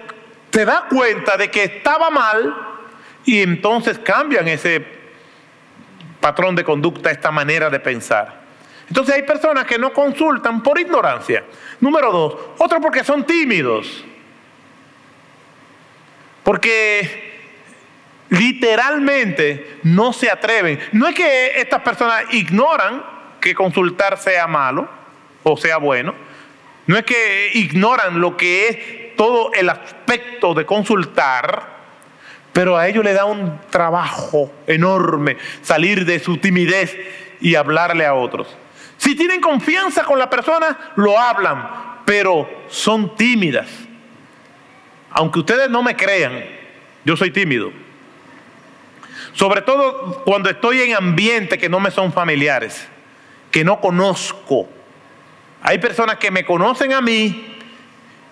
[0.50, 2.56] te da cuenta de que estaba mal
[3.26, 4.86] y entonces cambian ese
[6.20, 8.40] patrón de conducta, esta manera de pensar.
[8.88, 11.44] Entonces hay personas que no consultan por ignorancia.
[11.80, 14.04] Número dos, otro porque son tímidos.
[16.50, 17.44] Porque
[18.30, 20.80] literalmente no se atreven.
[20.94, 23.04] No es que estas personas ignoran
[23.40, 24.90] que consultar sea malo
[25.44, 26.16] o sea bueno.
[26.88, 31.68] No es que ignoran lo que es todo el aspecto de consultar,
[32.52, 36.98] pero a ellos le da un trabajo enorme salir de su timidez
[37.42, 38.48] y hablarle a otros.
[38.98, 43.70] Si tienen confianza con la persona, lo hablan, pero son tímidas.
[45.20, 46.46] Aunque ustedes no me crean,
[47.04, 47.74] yo soy tímido.
[49.34, 52.88] Sobre todo cuando estoy en ambientes que no me son familiares,
[53.52, 54.70] que no conozco.
[55.62, 57.54] Hay personas que me conocen a mí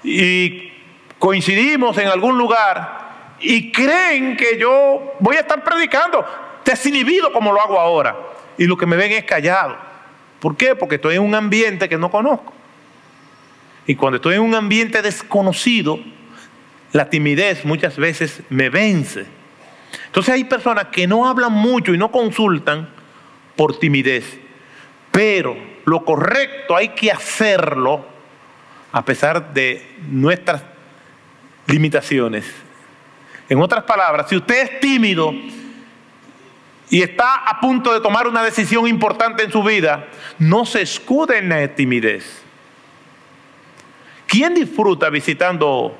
[0.01, 0.71] y
[1.19, 6.25] coincidimos en algún lugar y creen que yo voy a estar predicando
[6.63, 8.15] desinhibido como lo hago ahora.
[8.57, 9.75] Y lo que me ven es callado.
[10.39, 10.73] ¿Por qué?
[10.73, 12.53] Porque estoy en un ambiente que no conozco.
[13.85, 15.99] Y cuando estoy en un ambiente desconocido,
[16.93, 19.25] la timidez muchas veces me vence.
[20.05, 22.89] Entonces hay personas que no hablan mucho y no consultan
[23.55, 24.39] por timidez.
[25.11, 28.05] Pero lo correcto hay que hacerlo
[28.91, 30.63] a pesar de nuestras
[31.67, 32.45] limitaciones.
[33.49, 35.33] En otras palabras, si usted es tímido
[36.89, 40.07] y está a punto de tomar una decisión importante en su vida,
[40.39, 42.43] no se escude en la timidez.
[44.25, 45.97] ¿Quién disfruta visitando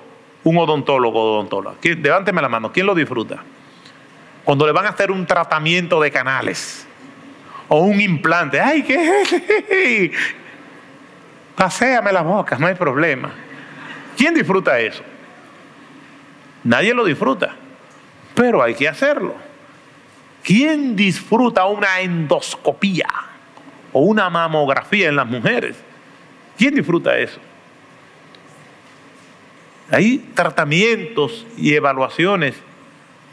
[0.47, 1.77] un odontólogo o odontóloga?
[1.81, 3.43] Levánteme la mano, ¿quién lo disfruta?
[4.43, 6.87] Cuando le van a hacer un tratamiento de canales
[7.67, 8.59] o un implante.
[8.59, 10.11] ¡Ay, qué!
[11.55, 13.31] Paséame la boca, no hay problema.
[14.15, 15.03] ¿Quién disfruta eso?
[16.63, 17.55] Nadie lo disfruta,
[18.35, 19.35] pero hay que hacerlo.
[20.43, 23.07] ¿Quién disfruta una endoscopía
[23.91, 25.77] o una mamografía en las mujeres?
[26.57, 27.39] ¿Quién disfruta eso?
[29.91, 32.55] Hay tratamientos y evaluaciones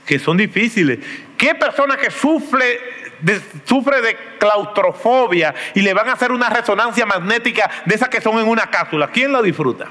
[0.07, 0.99] que son difíciles.
[1.37, 2.79] ¿Qué persona que sufre
[3.21, 8.21] de, sufre de claustrofobia y le van a hacer una resonancia magnética de esas que
[8.21, 9.09] son en una cápsula?
[9.09, 9.87] ¿Quién lo disfruta?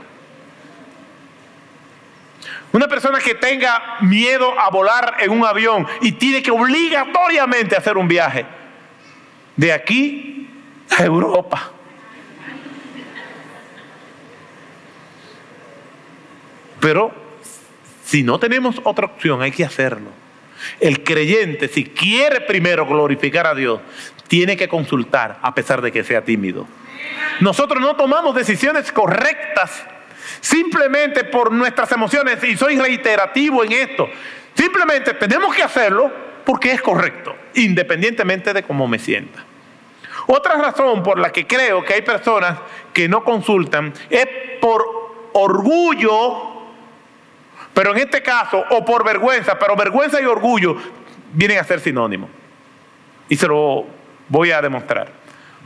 [2.71, 7.97] Una persona que tenga miedo a volar en un avión y tiene que obligatoriamente hacer
[7.97, 8.45] un viaje
[9.56, 10.49] de aquí
[10.97, 11.72] a Europa.
[16.84, 17.13] Pero
[18.04, 20.10] si no tenemos otra opción, hay que hacerlo.
[20.82, 23.80] El creyente, si quiere primero glorificar a Dios,
[24.28, 26.67] tiene que consultar a pesar de que sea tímido.
[27.39, 29.82] Nosotros no tomamos decisiones correctas
[30.41, 34.10] simplemente por nuestras emociones, y soy reiterativo en esto,
[34.54, 36.12] simplemente tenemos que hacerlo
[36.43, 39.41] porque es correcto, independientemente de cómo me sienta.
[40.28, 42.60] Otra razón por la que creo que hay personas
[42.91, 44.28] que no consultan es
[44.60, 46.53] por orgullo,
[47.73, 50.77] pero en este caso, o por vergüenza, pero vergüenza y orgullo
[51.33, 52.29] vienen a ser sinónimos.
[53.29, 53.86] Y se lo
[54.29, 55.12] voy a demostrar.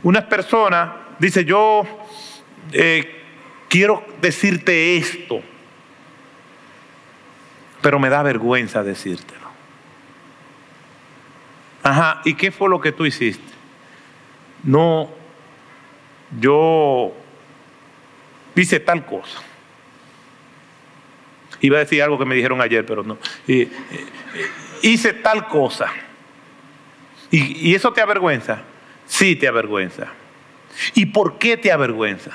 [0.02, 1.82] Una persona dice, yo
[2.72, 3.22] eh,
[3.68, 5.40] quiero decirte esto,
[7.82, 9.48] pero me da vergüenza decírtelo.
[11.82, 13.52] Ajá, ¿y qué fue lo que tú hiciste?
[14.62, 15.08] No,
[16.40, 17.12] yo
[18.54, 19.40] hice tal cosa.
[21.60, 23.18] Iba a decir algo que me dijeron ayer, pero no.
[24.82, 25.86] hice tal cosa.
[27.30, 28.62] ¿Y, ¿Y eso te avergüenza?
[29.06, 30.06] Sí, te avergüenza.
[30.94, 32.30] ¿Y por qué te avergüenza?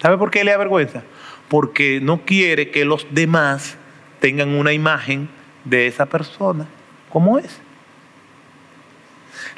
[0.00, 1.02] ¿Sabe por qué le da vergüenza?
[1.48, 3.76] Porque no quiere que los demás
[4.20, 5.28] tengan una imagen
[5.64, 6.66] de esa persona
[7.10, 7.60] como es.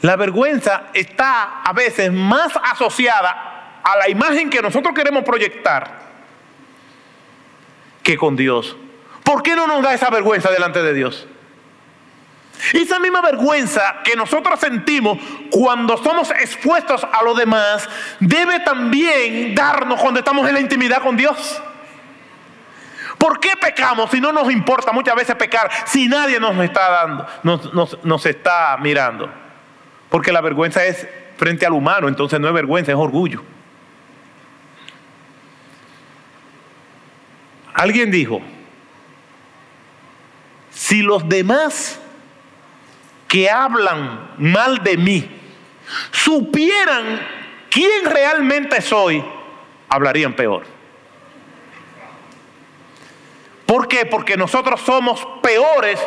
[0.00, 6.11] La vergüenza está a veces más asociada a la imagen que nosotros queremos proyectar
[8.02, 8.76] que con Dios.
[9.24, 11.26] ¿Por qué no nos da esa vergüenza delante de Dios?
[12.72, 15.18] Esa misma vergüenza que nosotros sentimos
[15.50, 17.88] cuando somos expuestos a los demás
[18.20, 21.60] debe también darnos cuando estamos en la intimidad con Dios.
[23.18, 27.26] ¿Por qué pecamos si no nos importa muchas veces pecar si nadie nos está dando,
[27.42, 29.30] nos, nos está mirando?
[30.08, 33.42] Porque la vergüenza es frente al humano, entonces no es vergüenza, es orgullo.
[37.74, 38.40] Alguien dijo,
[40.70, 41.98] si los demás
[43.28, 45.28] que hablan mal de mí
[46.10, 47.26] supieran
[47.70, 49.24] quién realmente soy,
[49.88, 50.64] hablarían peor.
[53.66, 54.04] ¿Por qué?
[54.04, 55.98] Porque nosotros somos peores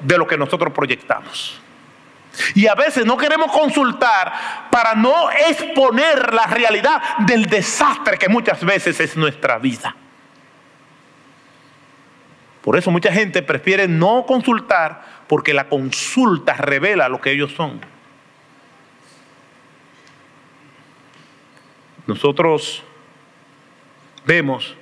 [0.00, 1.60] de lo que nosotros proyectamos.
[2.54, 8.64] Y a veces no queremos consultar para no exponer la realidad del desastre que muchas
[8.64, 9.94] veces es nuestra vida.
[12.62, 17.80] Por eso mucha gente prefiere no consultar porque la consulta revela lo que ellos son.
[22.06, 22.82] Nosotros
[24.26, 24.76] vemos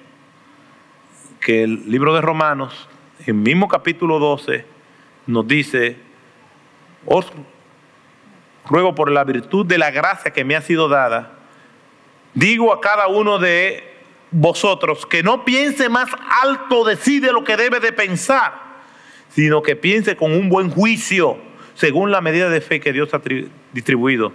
[1.41, 2.89] que el libro de Romanos,
[3.21, 4.65] en el mismo capítulo 12,
[5.27, 5.97] nos dice,
[7.07, 7.27] os
[8.67, 11.33] ruego por la virtud de la gracia que me ha sido dada,
[12.35, 13.88] digo a cada uno de
[14.31, 16.11] vosotros que no piense más
[16.43, 18.69] alto de sí de lo que debe de pensar
[19.31, 21.39] sino que piense con un buen juicio
[21.75, 23.21] según la medida de fe que Dios ha
[23.73, 24.33] distribuido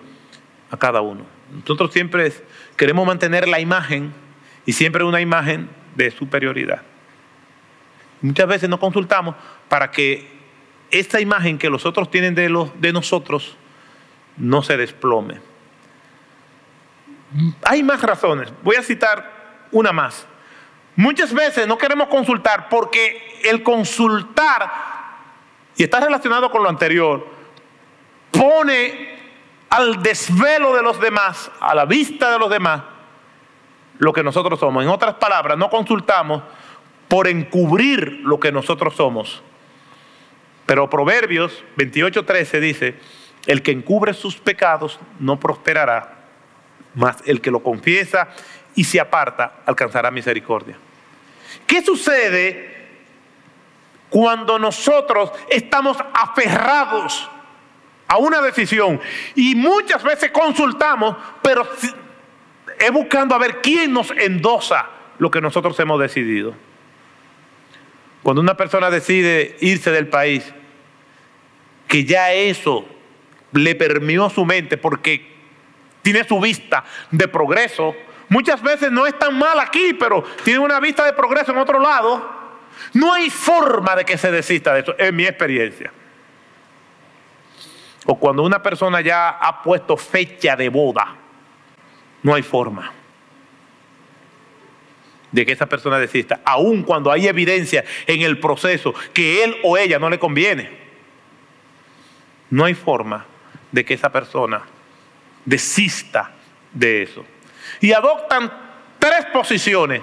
[0.72, 1.26] a cada uno.
[1.54, 2.32] Nosotros siempre
[2.78, 4.14] queremos mantener la imagen
[4.66, 6.84] y siempre una imagen de superioridad.
[8.22, 9.36] Muchas veces nos consultamos
[9.68, 10.32] para que
[10.90, 13.58] esta imagen que los otros tienen de, los, de nosotros
[14.38, 15.42] no se desplome.
[17.64, 18.54] Hay más razones.
[18.64, 19.43] Voy a citar
[19.74, 20.26] una más.
[20.96, 24.72] Muchas veces no queremos consultar porque el consultar
[25.76, 27.28] y está relacionado con lo anterior,
[28.32, 29.14] pone
[29.70, 32.84] al desvelo de los demás, a la vista de los demás,
[33.98, 34.84] lo que nosotros somos.
[34.84, 36.44] En otras palabras, no consultamos
[37.08, 39.42] por encubrir lo que nosotros somos.
[40.66, 42.96] Pero Proverbios 28:13 dice,
[43.48, 46.18] el que encubre sus pecados no prosperará,
[46.94, 48.30] mas el que lo confiesa
[48.76, 50.78] y se aparta alcanzará misericordia.
[51.68, 52.74] ¿Qué sucede
[54.10, 57.30] cuando nosotros estamos aferrados
[58.08, 59.02] a una decisión
[59.34, 61.68] y muchas veces consultamos, pero
[62.80, 66.54] es buscando a ver quién nos endosa lo que nosotros hemos decidido.
[68.22, 70.54] Cuando una persona decide irse del país,
[71.88, 72.86] que ya eso
[73.52, 75.34] le permeó su mente porque
[76.02, 77.96] tiene su vista de progreso,
[78.30, 81.80] muchas veces no es tan mal aquí, pero tiene una vista de progreso en otro
[81.80, 82.44] lado,
[82.94, 85.92] no hay forma de que se desista de eso, en mi experiencia.
[88.06, 91.16] O cuando una persona ya ha puesto fecha de boda,
[92.22, 92.92] no hay forma
[95.32, 99.78] de que esa persona desista, aun cuando hay evidencia en el proceso que él o
[99.78, 100.70] ella no le conviene.
[102.52, 103.26] No hay forma
[103.72, 104.62] de que esa persona
[105.44, 106.32] desista
[106.72, 107.26] de eso.
[107.84, 108.50] Y adoptan
[108.98, 110.02] tres posiciones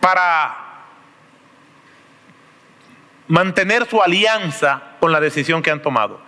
[0.00, 0.56] para
[3.28, 6.20] mantener su alianza con la decisión que han tomado.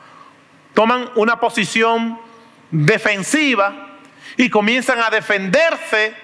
[0.72, 2.16] Toman una posición
[2.70, 3.98] defensiva
[4.36, 6.14] y comienzan a defenderse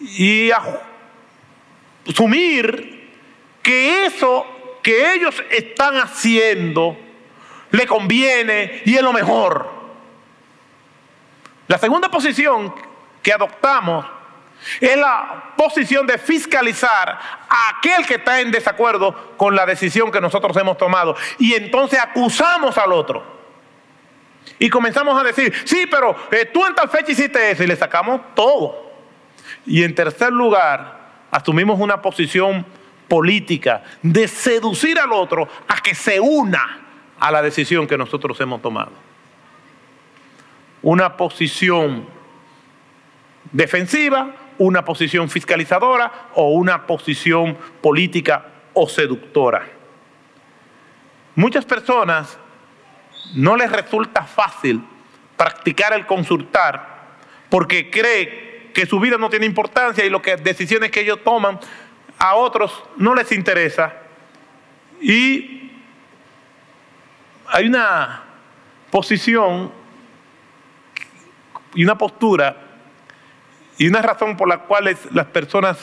[0.00, 0.60] y a
[2.08, 3.12] asumir
[3.62, 4.44] que eso
[4.82, 6.98] que ellos están haciendo
[7.70, 9.79] le conviene y es lo mejor.
[11.70, 12.74] La segunda posición
[13.22, 14.04] que adoptamos
[14.80, 17.08] es la posición de fiscalizar
[17.48, 21.14] a aquel que está en desacuerdo con la decisión que nosotros hemos tomado.
[21.38, 23.22] Y entonces acusamos al otro.
[24.58, 27.76] Y comenzamos a decir, sí, pero eh, tú en tal fecha hiciste eso y le
[27.76, 28.90] sacamos todo.
[29.64, 30.98] Y en tercer lugar,
[31.30, 32.66] asumimos una posición
[33.06, 36.80] política de seducir al otro a que se una
[37.20, 38.90] a la decisión que nosotros hemos tomado.
[40.82, 42.06] Una posición
[43.52, 49.66] defensiva una posición fiscalizadora o una posición política o seductora.
[51.34, 52.38] Muchas personas
[53.34, 54.82] no les resulta fácil
[55.34, 57.00] practicar el consultar
[57.48, 61.58] porque cree que su vida no tiene importancia y lo que decisiones que ellos toman
[62.18, 63.94] a otros no les interesa.
[65.00, 65.72] Y
[67.46, 68.24] hay una
[68.90, 69.72] posición
[71.74, 72.56] y una postura
[73.78, 75.78] y una razón por la cual las personas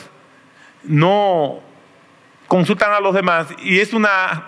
[0.84, 1.60] no
[2.46, 4.46] consultan a los demás y es una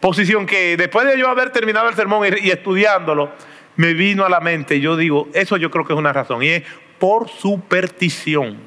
[0.00, 3.32] posición que después de yo haber terminado el sermón y, estudiándolo,
[3.76, 4.80] me vino a la mente.
[4.80, 6.62] Yo digo, eso yo creo que es una razón y es
[6.98, 8.58] por superstición.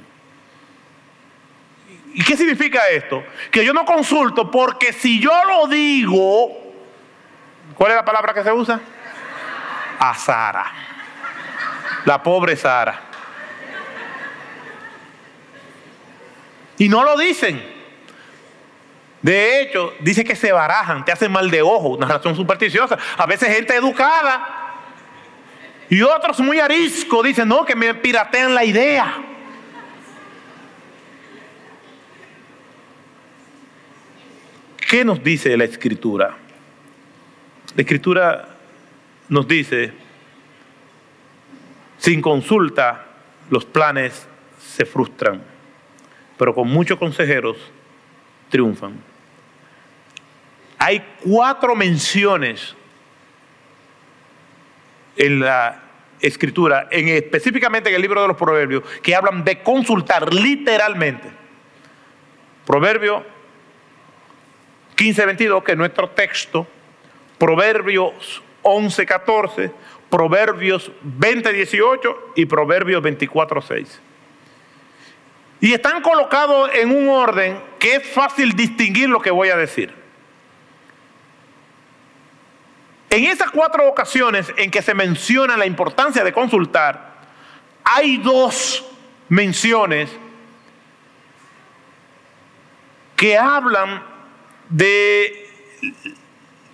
[2.13, 3.23] ¿Y qué significa esto?
[3.51, 6.73] Que yo no consulto porque si yo lo digo,
[7.75, 8.79] ¿cuál es la palabra que se usa?
[9.99, 10.65] A Sara.
[12.05, 13.01] La pobre Sara.
[16.77, 17.77] Y no lo dicen.
[19.21, 22.97] De hecho, dice que se barajan, te hacen mal de ojo, una razón supersticiosa.
[23.17, 24.73] A veces gente educada
[25.89, 29.17] y otros muy arisco dicen, no, que me piratean la idea.
[34.89, 36.37] ¿Qué nos dice la escritura?
[37.75, 38.47] La escritura
[39.29, 39.93] nos dice,
[42.08, 43.03] sin consulta
[43.49, 44.26] los planes
[44.66, 45.43] se frustran,
[46.38, 47.58] pero con muchos consejeros
[48.47, 48.97] triunfan
[50.78, 52.74] hay cuatro menciones
[55.18, 55.82] en la
[56.22, 61.28] escritura, en, específicamente en el libro de los proverbios, que hablan de consultar literalmente.
[62.66, 63.26] Proverbio
[64.95, 66.66] 15:22, que es nuestro texto,
[67.38, 69.74] Proverbios 11:14,
[70.10, 73.99] Proverbios 20:18 y Proverbios 24:6.
[75.60, 79.93] Y están colocados en un orden que es fácil distinguir lo que voy a decir.
[83.10, 87.16] En esas cuatro ocasiones en que se menciona la importancia de consultar,
[87.84, 88.86] hay dos
[89.30, 90.10] menciones
[93.16, 94.03] que hablan
[94.70, 95.49] de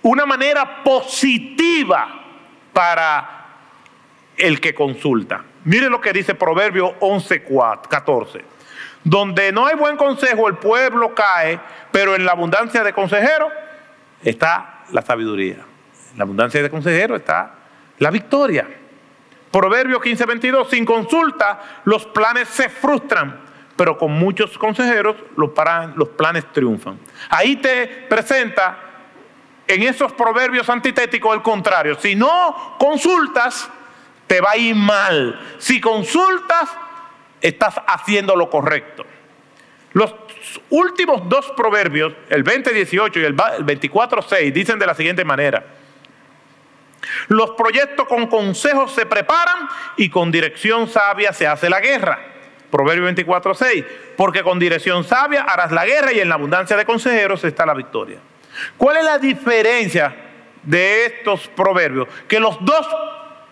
[0.02, 2.23] una manera positiva
[2.74, 3.46] para
[4.36, 5.44] el que consulta.
[5.66, 7.44] Mire lo que dice Proverbio 11,
[7.90, 8.46] 14.
[9.04, 11.60] Donde no hay buen consejo, el pueblo cae,
[11.92, 13.52] pero en la abundancia de consejeros
[14.24, 15.58] está la sabiduría.
[16.12, 17.54] En la abundancia de consejeros está
[18.00, 18.68] la victoria.
[19.52, 23.40] Proverbio 15, 22, sin consulta los planes se frustran,
[23.76, 25.52] pero con muchos consejeros los,
[25.96, 26.98] los planes triunfan.
[27.30, 28.93] Ahí te presenta
[29.68, 31.98] en esos proverbios antitéticos el contrario.
[32.00, 33.70] Si no consultas,
[34.28, 35.40] te va a ir mal.
[35.58, 36.70] Si consultas,
[37.42, 39.06] estás haciendo lo correcto.
[39.94, 40.16] Los
[40.70, 45.64] últimos dos proverbios, el 20.18 y el 24.6, dicen de la siguiente manera.
[47.28, 52.20] Los proyectos con consejos se preparan y con dirección sabia se hace la guerra.
[52.72, 53.86] Proverbio 24, 6.
[54.18, 57.76] Porque con dirección sabia harás la guerra y en la abundancia de consejeros está la
[57.76, 58.18] victoria.
[58.78, 60.16] ¿Cuál es la diferencia
[60.64, 62.08] de estos proverbios?
[62.28, 62.88] Que los dos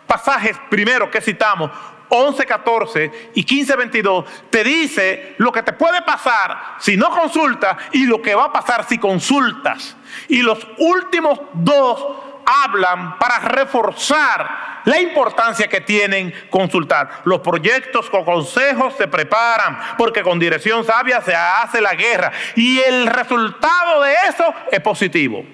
[0.08, 1.72] pasajes primeros que citamos,
[2.10, 7.78] 11, 14 y 15, 22, te dice lo que te puede pasar si no consultas
[7.93, 9.95] y lo que va a pasar si consultas.
[10.28, 17.22] Y los últimos dos hablan para reforzar la importancia que tienen consultar.
[17.26, 22.80] Los proyectos con consejos se preparan porque con dirección sabia se hace la guerra y
[22.80, 25.46] el resultado de eso es positivo.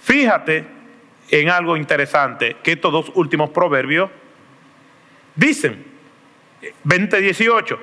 [0.00, 0.66] Fíjate
[1.30, 4.10] en algo interesante que estos dos últimos proverbios
[5.34, 5.88] dicen.
[6.84, 7.78] 2018.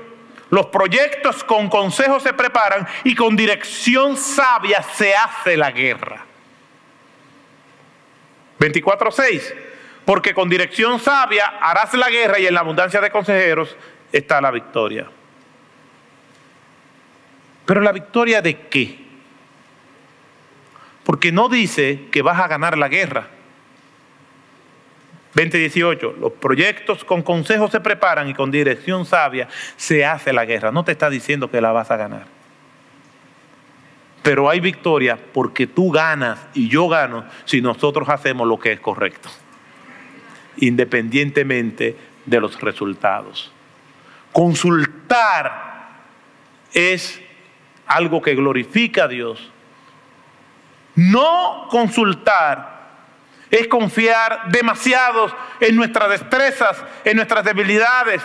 [0.50, 6.25] Los proyectos con consejos se preparan y con dirección sabia se hace la guerra.
[8.72, 9.54] 24.6.
[10.06, 13.76] Porque con dirección sabia harás la guerra y en la abundancia de consejeros
[14.12, 15.08] está la victoria.
[17.66, 19.00] Pero la victoria de qué?
[21.04, 23.28] Porque no dice que vas a ganar la guerra.
[25.34, 30.72] 2018, los proyectos con consejos se preparan y con dirección sabia se hace la guerra.
[30.72, 32.35] No te está diciendo que la vas a ganar.
[34.26, 38.80] Pero hay victoria porque tú ganas y yo gano si nosotros hacemos lo que es
[38.80, 39.30] correcto,
[40.58, 41.96] independientemente
[42.26, 43.52] de los resultados.
[44.32, 45.90] Consultar
[46.74, 47.22] es
[47.86, 49.52] algo que glorifica a Dios.
[50.96, 52.88] No consultar
[53.52, 58.24] es confiar demasiado en nuestras destrezas, en nuestras debilidades,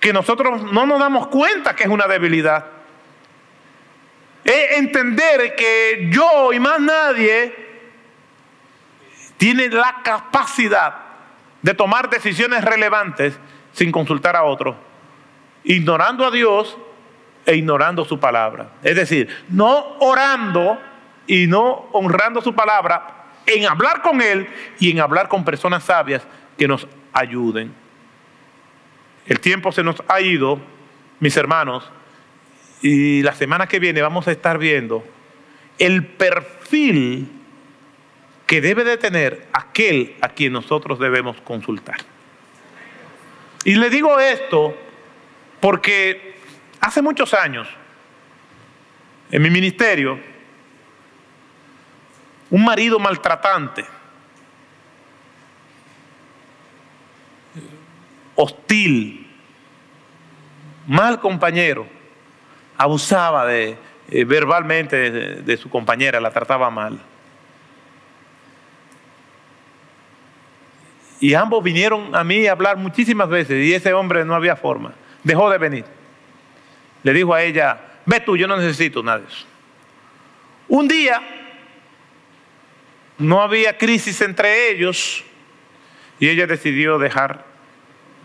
[0.00, 2.76] que nosotros no nos damos cuenta que es una debilidad
[4.48, 7.54] es entender que yo y más nadie
[9.36, 10.94] tiene la capacidad
[11.60, 13.38] de tomar decisiones relevantes
[13.72, 14.74] sin consultar a otros,
[15.64, 16.78] ignorando a Dios
[17.44, 18.70] e ignorando su palabra.
[18.82, 20.80] Es decir, no orando
[21.26, 26.26] y no honrando su palabra en hablar con Él y en hablar con personas sabias
[26.56, 27.74] que nos ayuden.
[29.26, 30.58] El tiempo se nos ha ido
[31.20, 31.90] mis hermanos,
[32.82, 35.04] y la semana que viene vamos a estar viendo
[35.78, 37.28] el perfil
[38.46, 41.98] que debe de tener aquel a quien nosotros debemos consultar.
[43.64, 44.74] Y le digo esto
[45.60, 46.36] porque
[46.80, 47.68] hace muchos años,
[49.30, 50.18] en mi ministerio,
[52.50, 53.84] un marido maltratante,
[58.34, 59.26] hostil,
[60.86, 61.97] mal compañero,
[62.78, 63.76] abusaba eh,
[64.24, 66.98] verbalmente de su compañera, la trataba mal.
[71.20, 74.94] Y ambos vinieron a mí a hablar muchísimas veces y ese hombre no había forma.
[75.24, 75.84] Dejó de venir.
[77.02, 79.24] Le dijo a ella, ve tú, yo no necesito nada.
[80.68, 81.20] Un día
[83.18, 85.24] no había crisis entre ellos
[86.20, 87.44] y ella decidió dejar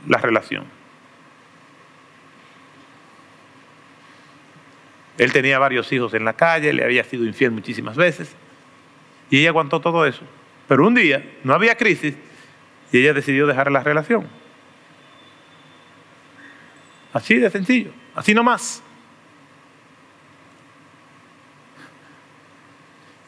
[0.08, 0.66] la relación.
[5.18, 8.36] Él tenía varios hijos en la calle, le había sido infiel muchísimas veces
[9.30, 10.24] y ella aguantó todo eso.
[10.68, 12.16] Pero un día no había crisis
[12.92, 14.28] y ella decidió dejar la relación.
[17.12, 18.82] Así de sencillo, así nomás.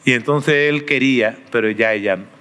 [0.04, 2.35] Y entonces él quería, pero ya ella no.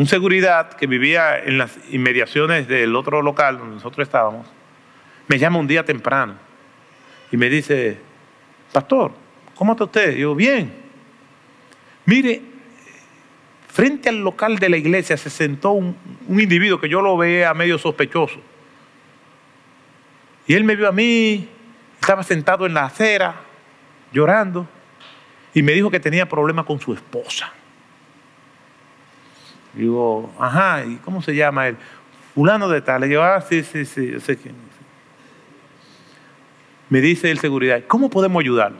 [0.00, 4.46] Un seguridad que vivía en las inmediaciones del otro local donde nosotros estábamos,
[5.28, 6.36] me llama un día temprano
[7.30, 7.98] y me dice,
[8.72, 9.12] pastor,
[9.54, 10.16] ¿cómo está usted?
[10.16, 10.72] Y yo, bien.
[12.06, 12.40] Mire,
[13.68, 15.94] frente al local de la iglesia se sentó un,
[16.30, 18.40] individuo que yo lo veía medio sospechoso.
[20.46, 21.46] Y él me vio a mí,
[22.00, 23.34] estaba sentado en la acera,
[24.14, 24.66] llorando,
[25.52, 27.52] y me dijo que tenía problemas con su esposa.
[29.74, 31.76] Digo, ajá, ¿y cómo se llama él?
[32.34, 33.02] Fulano de tal.
[33.02, 34.54] Le digo, ah, sí, sí, sí, yo sé quién.
[36.88, 38.78] Me dice el seguridad, ¿cómo podemos ayudarlo?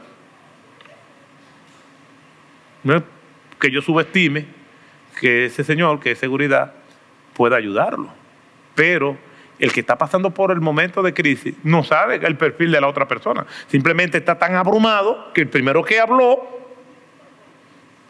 [2.83, 3.03] No
[3.59, 4.45] que yo subestime
[5.19, 6.73] que ese señor, que es seguridad,
[7.33, 8.09] pueda ayudarlo.
[8.75, 9.17] Pero
[9.59, 12.87] el que está pasando por el momento de crisis no sabe el perfil de la
[12.87, 13.45] otra persona.
[13.67, 16.39] Simplemente está tan abrumado que el primero que habló,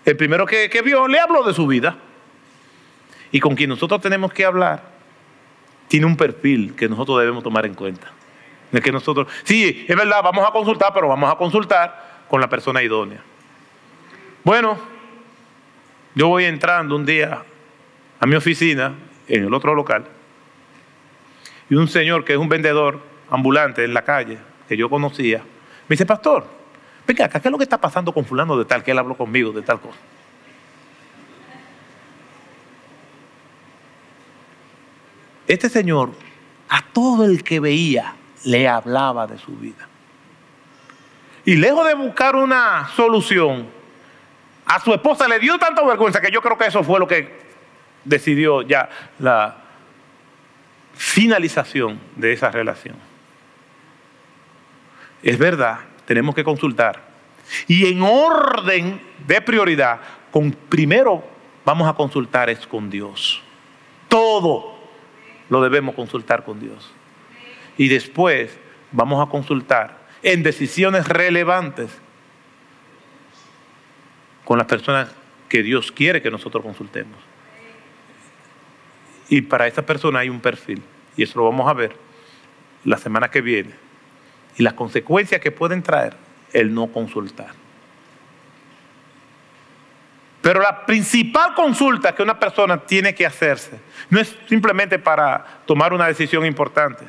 [0.05, 1.97] el primero que, que vio, le habló de su vida.
[3.31, 4.83] Y con quien nosotros tenemos que hablar,
[5.87, 8.07] tiene un perfil que nosotros debemos tomar en cuenta.
[8.71, 12.47] De que nosotros, sí, es verdad, vamos a consultar, pero vamos a consultar con la
[12.47, 13.21] persona idónea.
[14.43, 14.77] Bueno,
[16.15, 17.43] yo voy entrando un día
[18.19, 18.93] a mi oficina,
[19.27, 20.05] en el otro local,
[21.69, 25.93] y un señor que es un vendedor ambulante en la calle, que yo conocía, me
[25.93, 26.45] dice, pastor,
[27.05, 28.83] venga ¿qué es lo que está pasando con fulano de tal?
[28.83, 29.97] Que él habló conmigo de tal cosa.
[35.51, 36.11] Este señor,
[36.69, 39.85] a todo el que veía, le hablaba de su vida.
[41.43, 43.67] Y lejos de buscar una solución,
[44.65, 47.37] a su esposa le dio tanta vergüenza que yo creo que eso fue lo que
[48.05, 48.87] decidió ya
[49.19, 49.57] la
[50.93, 52.95] finalización de esa relación.
[55.21, 57.03] Es verdad, tenemos que consultar.
[57.67, 59.99] Y en orden de prioridad,
[60.31, 61.21] con, primero
[61.65, 63.41] vamos a consultar es con Dios.
[64.07, 64.79] Todo
[65.51, 66.89] lo debemos consultar con Dios.
[67.77, 68.57] Y después
[68.93, 71.91] vamos a consultar en decisiones relevantes
[74.45, 75.11] con las personas
[75.49, 77.17] que Dios quiere que nosotros consultemos.
[79.27, 80.81] Y para esa persona hay un perfil,
[81.17, 81.97] y eso lo vamos a ver
[82.85, 83.71] la semana que viene,
[84.57, 86.15] y las consecuencias que pueden traer
[86.53, 87.60] el no consultar.
[90.41, 93.79] Pero la principal consulta que una persona tiene que hacerse
[94.09, 97.05] no es simplemente para tomar una decisión importante.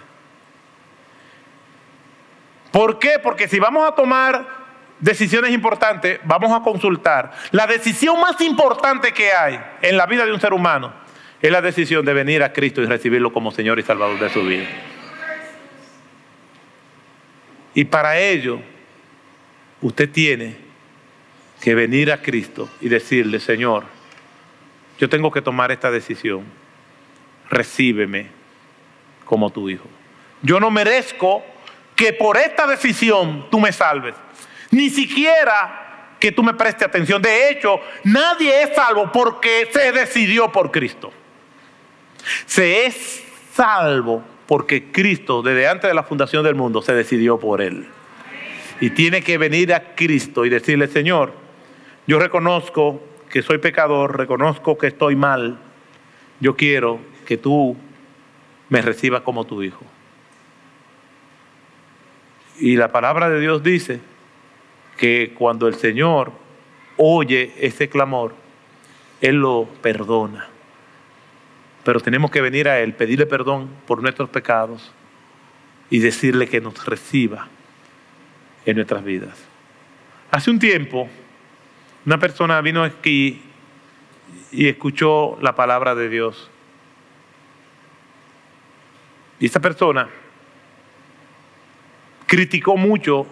[2.71, 3.19] ¿Por qué?
[3.23, 4.47] Porque si vamos a tomar
[4.99, 7.33] decisiones importantes, vamos a consultar.
[7.51, 10.93] La decisión más importante que hay en la vida de un ser humano
[11.41, 14.43] es la decisión de venir a Cristo y recibirlo como Señor y Salvador de su
[14.43, 14.67] vida.
[17.75, 18.61] Y para ello,
[19.81, 20.72] usted tiene
[21.63, 23.85] que venir a Cristo y decirle, Señor,
[24.99, 26.45] yo tengo que tomar esta decisión.
[27.49, 28.27] Recíbeme
[29.25, 29.87] como tu hijo.
[30.43, 31.45] Yo no merezco
[31.95, 34.17] que por esta decisión tú me salves
[34.73, 37.23] ni siquiera que tú me prestes atención.
[37.23, 41.13] De hecho, nadie es salvo porque se decidió por Cristo.
[42.47, 47.61] Se es salvo porque Cristo, desde antes de la fundación del mundo, se decidió por
[47.61, 47.87] Él.
[48.81, 51.42] Y tiene que venir a Cristo y decirle, Señor,
[52.07, 55.59] yo reconozco que soy pecador, reconozco que estoy mal,
[56.41, 57.77] yo quiero que tú
[58.69, 59.85] me recibas como tu hijo.
[62.59, 64.01] Y la palabra de Dios dice
[64.97, 66.33] que cuando el Señor
[66.97, 68.35] oye ese clamor,
[69.21, 70.49] Él lo perdona.
[71.85, 74.93] Pero tenemos que venir a Él, pedirle perdón por nuestros pecados
[75.91, 77.49] y decirle que nos reciba
[78.65, 79.45] en nuestras vidas.
[80.31, 81.09] Hace un tiempo,
[82.05, 83.43] una persona vino aquí
[84.51, 86.51] y escuchó la palabra de Dios.
[89.39, 90.09] Y esta persona
[92.27, 93.27] criticó mucho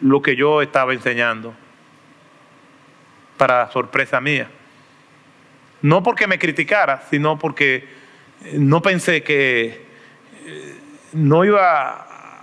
[0.00, 1.54] lo que yo estaba enseñando,
[3.36, 4.48] para sorpresa mía.
[5.82, 7.88] No porque me criticara, sino porque
[8.54, 9.86] no pensé que
[10.44, 10.78] eh,
[11.12, 11.90] no iba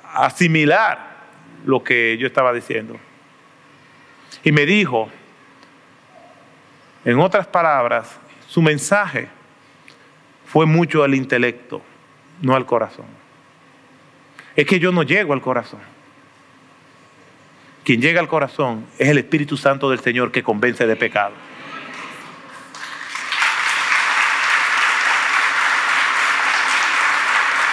[0.03, 1.17] a asimilar
[1.65, 2.99] lo que yo estaba diciendo.
[4.43, 5.09] Y me dijo,
[7.05, 8.17] en otras palabras,
[8.47, 9.29] su mensaje
[10.45, 11.81] fue mucho al intelecto,
[12.41, 13.05] no al corazón.
[14.55, 15.79] Es que yo no llego al corazón.
[17.83, 21.33] Quien llega al corazón es el Espíritu Santo del Señor que convence de pecado.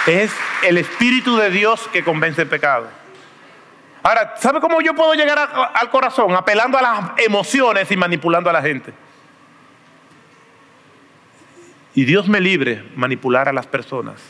[0.07, 0.31] Es
[0.63, 2.89] el Espíritu de Dios que convence el pecado.
[4.07, 5.37] Ahora, ¿sabe cómo yo puedo llegar
[5.73, 6.33] al corazón?
[6.33, 8.93] Apelando a las emociones y manipulando a la gente.
[11.93, 14.21] Y Dios me libre manipular a las personas.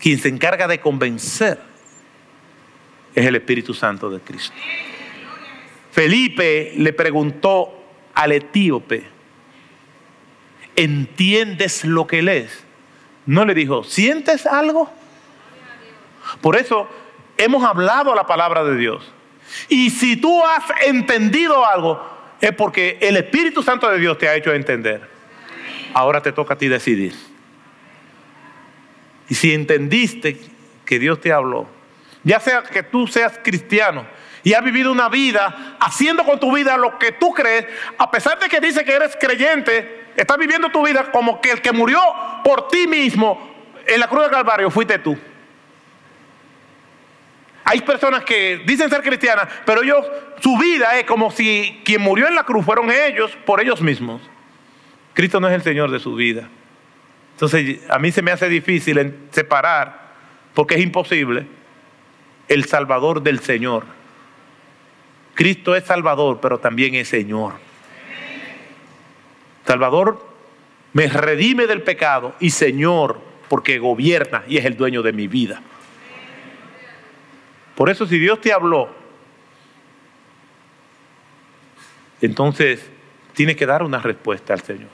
[0.00, 1.60] Quien se encarga de convencer
[3.14, 4.56] es el Espíritu Santo de Cristo.
[5.90, 7.84] Felipe le preguntó
[8.14, 9.04] al etíope,
[10.74, 12.64] ¿entiendes lo que lees?
[13.26, 14.90] No le dijo, ¿sientes algo?
[16.40, 16.88] Por eso
[17.36, 19.12] hemos hablado la palabra de Dios.
[19.68, 22.00] Y si tú has entendido algo,
[22.40, 25.08] es porque el Espíritu Santo de Dios te ha hecho entender.
[25.94, 27.14] Ahora te toca a ti decidir.
[29.28, 30.38] Y si entendiste
[30.84, 31.66] que Dios te habló,
[32.22, 34.06] ya sea que tú seas cristiano
[34.42, 37.66] y has vivido una vida haciendo con tu vida lo que tú crees,
[37.98, 41.60] a pesar de que dice que eres creyente, estás viviendo tu vida como que el
[41.60, 42.00] que murió
[42.44, 43.54] por ti mismo
[43.86, 45.18] en la cruz del Calvario fuiste tú.
[47.68, 50.06] Hay personas que dicen ser cristianas, pero ellos,
[50.38, 54.22] su vida es como si quien murió en la cruz fueron ellos por ellos mismos.
[55.14, 56.48] Cristo no es el Señor de su vida.
[57.32, 60.12] Entonces a mí se me hace difícil separar,
[60.54, 61.48] porque es imposible,
[62.46, 63.84] el Salvador del Señor.
[65.34, 67.54] Cristo es Salvador, pero también es Señor.
[69.66, 70.24] Salvador
[70.92, 75.60] me redime del pecado y Señor porque gobierna y es el dueño de mi vida.
[77.76, 78.88] Por eso si Dios te habló,
[82.22, 82.90] entonces
[83.34, 84.88] tiene que dar una respuesta al Señor.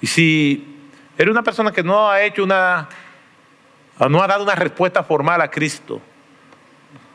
[0.00, 2.88] Y si eres una persona que no ha hecho una,
[4.08, 6.00] no ha dado una respuesta formal a Cristo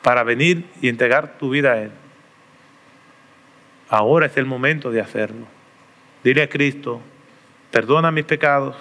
[0.03, 1.91] para venir y entregar tu vida a Él,
[3.89, 5.47] ahora es el momento de hacerlo.
[6.23, 7.01] Dile a Cristo,
[7.71, 8.75] perdona mis pecados,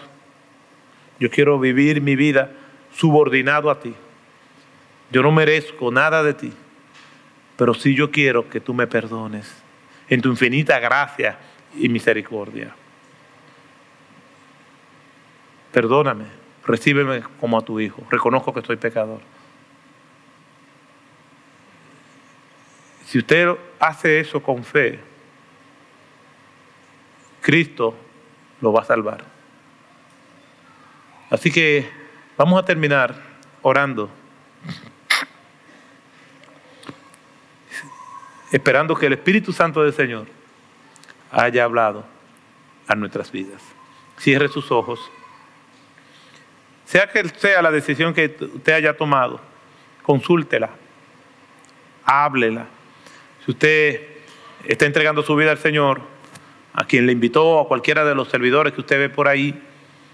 [1.19, 2.51] yo quiero vivir mi vida
[2.93, 3.95] subordinado a ti.
[5.13, 6.53] Yo no merezco nada de ti,
[7.57, 9.63] pero sí yo quiero que tú me perdones
[10.09, 11.39] en tu infinita gracia
[11.77, 12.75] y misericordia.
[15.71, 16.25] Perdóname,
[16.67, 19.21] recíbeme como a tu hijo, reconozco que soy pecador.
[23.05, 23.49] Si usted
[23.79, 24.99] hace eso con fe,
[27.43, 27.95] Cristo
[28.63, 29.23] lo va a salvar.
[31.29, 31.87] Así que
[32.39, 33.15] vamos a terminar
[33.61, 34.09] orando.
[38.53, 40.27] Esperando que el Espíritu Santo del Señor
[41.33, 42.05] haya hablado
[42.87, 43.63] a nuestras vidas.
[44.19, 45.01] Cierre sus ojos.
[46.85, 49.41] Sea que sea la decisión que usted haya tomado,
[50.03, 50.71] consúltela,
[52.05, 52.67] háblela.
[53.45, 54.01] Si usted
[54.69, 56.03] está entregando su vida al Señor,
[56.75, 59.61] a quien le invitó, a cualquiera de los servidores que usted ve por ahí,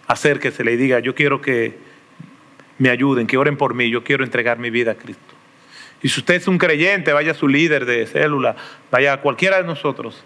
[0.07, 1.76] acérquese y diga, yo quiero que
[2.78, 5.28] me ayuden, que oren por mí, yo quiero entregar mi vida a Cristo.
[6.03, 8.57] Y si usted es un creyente, vaya a su líder de célula,
[8.90, 10.22] vaya a cualquiera de nosotros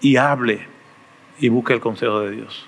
[0.00, 0.66] y hable
[1.38, 2.67] y busque el consejo de Dios.